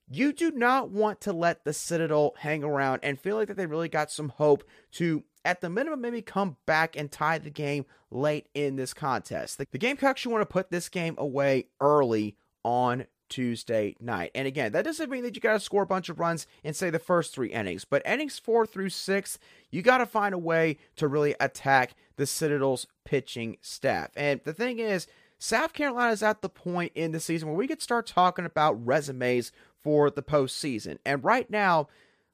you 0.10 0.34
do 0.34 0.52
not 0.52 0.90
want 0.90 1.22
to 1.22 1.34
let 1.34 1.64
the 1.64 1.74
Citadel 1.74 2.34
hang 2.40 2.64
around 2.64 3.02
and 3.04 3.20
feel 3.20 3.36
like 3.36 3.48
that 3.48 3.58
they 3.58 3.66
really 3.66 3.90
got 3.90 4.12
some 4.12 4.30
hope 4.30 4.64
to, 4.94 5.24
at 5.46 5.62
the 5.62 5.70
minimum, 5.70 6.02
maybe 6.02 6.22
come 6.22 6.58
back 6.66 6.96
and 6.96 7.12
tie 7.12 7.38
the 7.38 7.50
game 7.50 7.86
late 8.10 8.48
in 8.54 8.76
this 8.76 8.94
contest. 8.94 9.58
The, 9.58 9.68
the 9.72 9.78
Gamecocks 9.78 10.22
should 10.22 10.32
want 10.32 10.42
to 10.42 10.52
put 10.52 10.72
this 10.72 10.90
game 10.90 11.16
away 11.18 11.68
early 11.80 12.36
on 12.64 13.06
Tuesday 13.30 13.96
night. 14.00 14.32
And 14.34 14.48
again, 14.48 14.72
that 14.72 14.86
doesn't 14.86 15.12
mean 15.12 15.24
that 15.24 15.36
you 15.36 15.42
got 15.42 15.54
to 15.54 15.60
score 15.60 15.84
a 15.84 15.88
bunch 15.88 16.10
of 16.10 16.20
runs 16.20 16.48
in, 16.64 16.74
say, 16.74 16.90
the 16.90 16.98
first 16.98 17.34
three 17.34 17.50
innings, 17.50 17.86
but 17.86 18.02
innings 18.06 18.40
four 18.40 18.66
through 18.66 18.90
six, 18.90 19.38
you 19.70 19.84
got 19.84 20.00
to 20.00 20.08
find 20.08 20.34
a 20.34 20.40
way 20.40 20.78
to 20.96 21.08
really 21.08 21.36
attack 21.40 21.94
the 22.16 22.26
Citadel's 22.26 22.88
pitching 23.06 23.58
staff. 23.62 24.10
And 24.16 24.42
the 24.44 24.54
thing 24.54 24.80
is, 24.80 25.08
South 25.38 25.72
Carolina 25.72 26.12
is 26.12 26.22
at 26.22 26.42
the 26.42 26.50
point 26.50 26.92
in 26.96 27.12
the 27.14 27.20
season 27.20 27.48
where 27.48 27.58
we 27.58 27.68
could 27.68 27.82
start 27.82 28.06
talking 28.06 28.46
about 28.46 28.86
resumes 28.86 29.54
for 29.84 30.10
the 30.10 30.24
postseason. 30.24 30.98
And 31.06 31.24
right 31.24 31.50
now, 31.50 31.88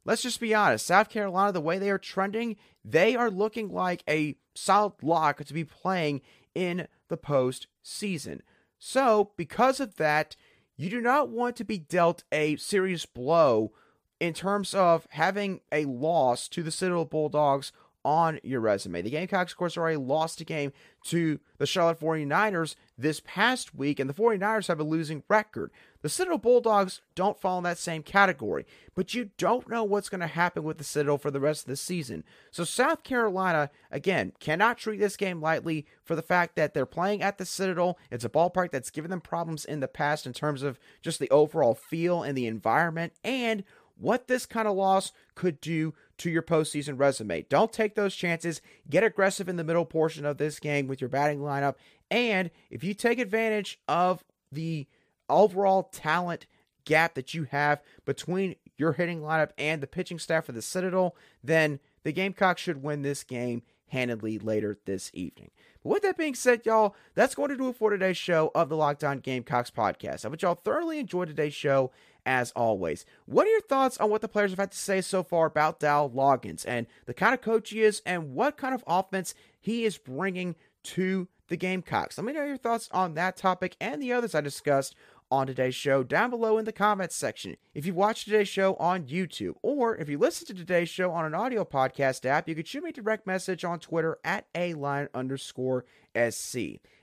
let's 0.03 0.21
just 0.21 0.39
be 0.39 0.53
honest 0.53 0.85
South 0.85 1.09
Carolina, 1.09 1.51
the 1.51 1.61
way 1.61 1.77
they 1.77 1.89
are 1.89 1.97
trending, 1.97 2.55
they 2.83 3.15
are 3.15 3.31
looking 3.31 3.69
like 3.69 4.03
a 4.07 4.35
solid 4.53 4.93
lock 5.01 5.43
to 5.43 5.53
be 5.53 5.63
playing 5.63 6.21
in 6.53 6.87
the 7.09 7.17
postseason. 7.17 8.39
So, 8.79 9.31
because 9.37 9.79
of 9.79 9.95
that, 9.95 10.35
you 10.77 10.89
do 10.89 11.01
not 11.01 11.29
want 11.29 11.55
to 11.57 11.63
be 11.63 11.77
dealt 11.77 12.23
a 12.31 12.55
serious 12.57 13.05
blow 13.05 13.71
in 14.19 14.33
terms 14.33 14.73
of 14.73 15.07
having 15.11 15.61
a 15.71 15.85
loss 15.85 16.47
to 16.49 16.63
the 16.63 16.71
Citadel 16.71 17.05
Bulldogs 17.05 17.71
on 18.05 18.39
your 18.43 18.61
resume. 18.61 19.01
The 19.01 19.09
Gamecocks, 19.09 19.51
of 19.51 19.57
course, 19.57 19.77
already 19.77 19.97
lost 19.97 20.39
a 20.39 20.45
game 20.45 20.71
to 21.05 21.39
the 21.57 21.65
Charlotte 21.65 21.99
49ers 21.99 22.75
this 22.97 23.19
past 23.25 23.73
week, 23.73 23.99
and 23.99 24.07
the 24.07 24.13
49ers 24.13 24.67
have 24.67 24.79
a 24.79 24.83
losing 24.83 25.23
record. 25.27 25.71
The 26.03 26.09
Citadel 26.09 26.37
Bulldogs 26.37 27.01
don't 27.15 27.41
fall 27.41 27.57
in 27.57 27.63
that 27.63 27.79
same 27.79 28.03
category, 28.03 28.67
but 28.93 29.15
you 29.15 29.31
don't 29.39 29.67
know 29.67 29.83
what's 29.83 30.07
going 30.07 30.21
to 30.21 30.27
happen 30.27 30.61
with 30.61 30.77
the 30.77 30.83
Citadel 30.83 31.17
for 31.17 31.31
the 31.31 31.39
rest 31.39 31.63
of 31.63 31.69
the 31.69 31.75
season. 31.75 32.23
So, 32.51 32.63
South 32.63 33.03
Carolina, 33.03 33.71
again, 33.89 34.33
cannot 34.39 34.77
treat 34.77 34.99
this 34.99 35.17
game 35.17 35.41
lightly 35.41 35.87
for 36.03 36.15
the 36.15 36.21
fact 36.21 36.55
that 36.55 36.75
they're 36.75 36.85
playing 36.85 37.23
at 37.23 37.39
the 37.39 37.45
Citadel. 37.45 37.97
It's 38.11 38.23
a 38.23 38.29
ballpark 38.29 38.69
that's 38.69 38.91
given 38.91 39.09
them 39.09 39.21
problems 39.21 39.65
in 39.65 39.79
the 39.79 39.87
past 39.87 40.27
in 40.27 40.33
terms 40.33 40.61
of 40.61 40.79
just 41.01 41.19
the 41.19 41.29
overall 41.31 41.73
feel 41.73 42.21
and 42.21 42.37
the 42.37 42.45
environment, 42.45 43.13
and 43.23 43.63
what 43.97 44.27
this 44.27 44.45
kind 44.45 44.67
of 44.67 44.75
loss 44.75 45.11
could 45.35 45.59
do 45.61 45.93
to 46.17 46.29
your 46.29 46.41
postseason 46.41 46.99
resume. 46.99 47.45
Don't 47.49 47.73
take 47.73 47.95
those 47.95 48.15
chances. 48.15 48.61
Get 48.89 49.03
aggressive 49.03 49.49
in 49.49 49.55
the 49.55 49.63
middle 49.63 49.85
portion 49.85 50.25
of 50.25 50.37
this 50.37 50.59
game 50.59 50.87
with 50.87 51.01
your 51.01 51.09
batting 51.09 51.39
lineup. 51.39 51.75
And 52.09 52.51
if 52.69 52.83
you 52.83 52.93
take 52.93 53.19
advantage 53.19 53.79
of 53.87 54.23
the 54.51 54.87
overall 55.29 55.83
talent 55.83 56.45
gap 56.85 57.15
that 57.15 57.33
you 57.33 57.45
have 57.45 57.81
between 58.05 58.55
your 58.77 58.93
hitting 58.93 59.21
lineup 59.21 59.49
and 59.57 59.81
the 59.81 59.87
pitching 59.87 60.19
staff 60.19 60.47
of 60.47 60.55
the 60.55 60.61
Citadel, 60.61 61.15
then 61.43 61.79
the 62.03 62.11
Gamecocks 62.11 62.61
should 62.61 62.83
win 62.83 63.01
this 63.01 63.23
game 63.23 63.63
handedly 63.95 64.37
later 64.37 64.77
this 64.85 65.09
evening. 65.13 65.51
But 65.81 65.89
with 65.89 66.03
that 66.03 66.17
being 66.17 66.35
said, 66.35 66.65
y'all, 66.65 66.95
that's 67.13 67.33
going 67.33 67.49
to 67.49 67.57
do 67.57 67.69
it 67.69 67.77
for 67.77 67.89
today's 67.89 68.17
show 68.17 68.51
of 68.53 68.67
the 68.67 68.75
Locked 68.75 69.05
On 69.05 69.19
Gamecocks 69.19 69.71
podcast. 69.71 70.25
I 70.25 70.29
hope 70.29 70.41
y'all 70.41 70.55
thoroughly 70.55 70.99
enjoyed 70.99 71.29
today's 71.29 71.53
show 71.53 71.91
as 72.25 72.51
always. 72.51 73.05
What 73.25 73.47
are 73.47 73.51
your 73.51 73.61
thoughts 73.61 73.97
on 73.97 74.09
what 74.09 74.21
the 74.21 74.27
players 74.27 74.51
have 74.51 74.59
had 74.59 74.71
to 74.71 74.77
say 74.77 74.99
so 74.99 75.23
far 75.23 75.45
about 75.45 75.79
Dow 75.79 76.09
Loggains 76.09 76.65
and 76.67 76.87
the 77.05 77.13
kind 77.13 77.33
of 77.33 77.41
coach 77.41 77.69
he 77.69 77.83
is 77.83 78.01
and 78.05 78.33
what 78.33 78.57
kind 78.57 78.75
of 78.75 78.83
offense 78.85 79.33
he 79.61 79.85
is 79.85 79.97
bringing 79.97 80.55
to 80.83 81.29
the 81.47 81.55
Gamecocks? 81.55 82.17
Let 82.17 82.25
me 82.25 82.33
know 82.33 82.43
your 82.43 82.57
thoughts 82.57 82.89
on 82.91 83.13
that 83.13 83.37
topic 83.37 83.77
and 83.79 84.01
the 84.01 84.11
others 84.11 84.35
I 84.35 84.41
discussed 84.41 84.95
on 85.31 85.47
today's 85.47 85.75
show 85.75 86.03
down 86.03 86.29
below 86.29 86.57
in 86.57 86.65
the 86.65 86.71
comments 86.71 87.15
section. 87.15 87.57
If 87.73 87.85
you 87.85 87.93
watched 87.93 88.25
today's 88.25 88.47
show 88.47 88.75
on 88.75 89.05
YouTube 89.05 89.55
or 89.61 89.95
if 89.97 90.09
you 90.09 90.17
listen 90.17 90.47
to 90.47 90.53
today's 90.53 90.89
show 90.89 91.11
on 91.11 91.25
an 91.25 91.33
audio 91.33 91.65
podcast 91.65 92.25
app, 92.25 92.47
you 92.47 92.55
can 92.55 92.65
shoot 92.65 92.83
me 92.83 92.91
a 92.91 92.93
direct 92.93 93.25
message 93.25 93.63
on 93.63 93.79
Twitter 93.79 94.17
at 94.23 94.45
a 94.53 94.73
line 94.75 95.09
underscore 95.13 95.85
SC. 96.15 96.55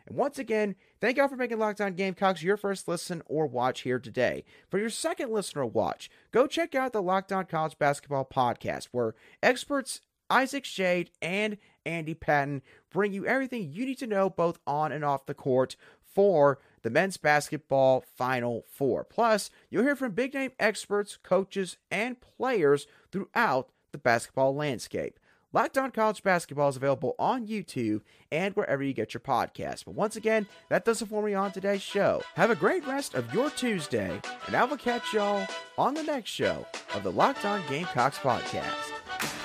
And 0.07 0.17
once 0.17 0.39
again, 0.39 0.75
thank 1.01 1.17
y'all 1.17 1.29
for 1.29 1.37
making 1.37 1.59
Locked 1.59 1.81
On 1.81 1.95
Gamecocks 1.95 2.43
your 2.43 2.57
first 2.57 2.89
listen 2.89 3.23
or 3.27 3.47
watch 3.47 3.83
here 3.83 3.99
today. 3.99 4.45
For 4.71 4.79
your 4.79 4.91
second 4.91 5.31
listener 5.31 5.67
watch, 5.67 6.11
go 6.33 6.47
check 6.47 6.75
out 6.75 6.93
the 6.93 7.03
Locked 7.03 7.33
On 7.33 7.45
College 7.45 7.79
Basketball 7.79 8.29
podcast, 8.33 8.89
where 8.93 9.15
experts 9.43 10.01
Isaac 10.31 10.65
Shade 10.65 11.11
and 11.21 11.59
Andy 11.85 12.15
Patton 12.15 12.63
bring 12.91 13.13
you 13.13 13.27
everything 13.27 13.71
you 13.71 13.85
need 13.85 13.99
to 13.99 14.07
know 14.07 14.31
both 14.31 14.59
on 14.67 14.93
and 14.93 15.05
off 15.05 15.27
the 15.27 15.35
court 15.35 15.77
for 16.03 16.59
the 16.83 16.91
men's 16.91 17.17
basketball 17.17 18.05
Final 18.17 18.65
Four. 18.71 19.05
Plus, 19.05 19.51
you'll 19.71 19.85
hear 19.85 19.97
from 19.97 20.13
big 20.13 20.35
name 20.35 20.53
experts, 20.59 21.19
coaches, 21.23 21.77
and 21.91 22.21
players 22.21 22.87
throughout 23.11 23.71
the 23.93 23.99
basketball 23.99 24.55
landscape. 24.55 25.19
Locked 25.55 25.77
On 25.77 25.91
College 25.91 26.23
Basketball 26.23 26.71
is 26.71 26.77
available 26.77 27.15
on 27.19 27.47
YouTube 27.47 28.01
and 28.31 28.57
wherever 28.57 28.83
you 28.83 28.95
get 28.95 29.13
your 29.13 29.21
podcasts. 29.21 29.85
But 29.85 29.95
once 29.95 30.17
again, 30.17 30.47
that 30.71 30.87
does 30.87 31.03
it 31.03 31.09
for 31.09 31.23
me 31.23 31.35
on 31.35 31.53
today's 31.53 31.83
show. 31.83 32.23
Have 32.37 32.51
a 32.51 32.57
great 32.57 32.87
rest 32.87 33.15
of 33.15 33.33
your 33.35 33.51
Tuesday, 33.51 34.19
and 34.47 34.57
I 34.57 34.65
will 34.65 34.79
catch 34.79 35.13
y'all 35.13 35.47
on 35.77 35.93
the 35.93 36.05
next 36.05 36.31
show 36.31 36.67
of 36.95 37.03
the 37.03 37.13
Locked 37.13 37.45
On 37.45 37.61
Gamecocks 37.69 38.19
podcast. 38.19 39.42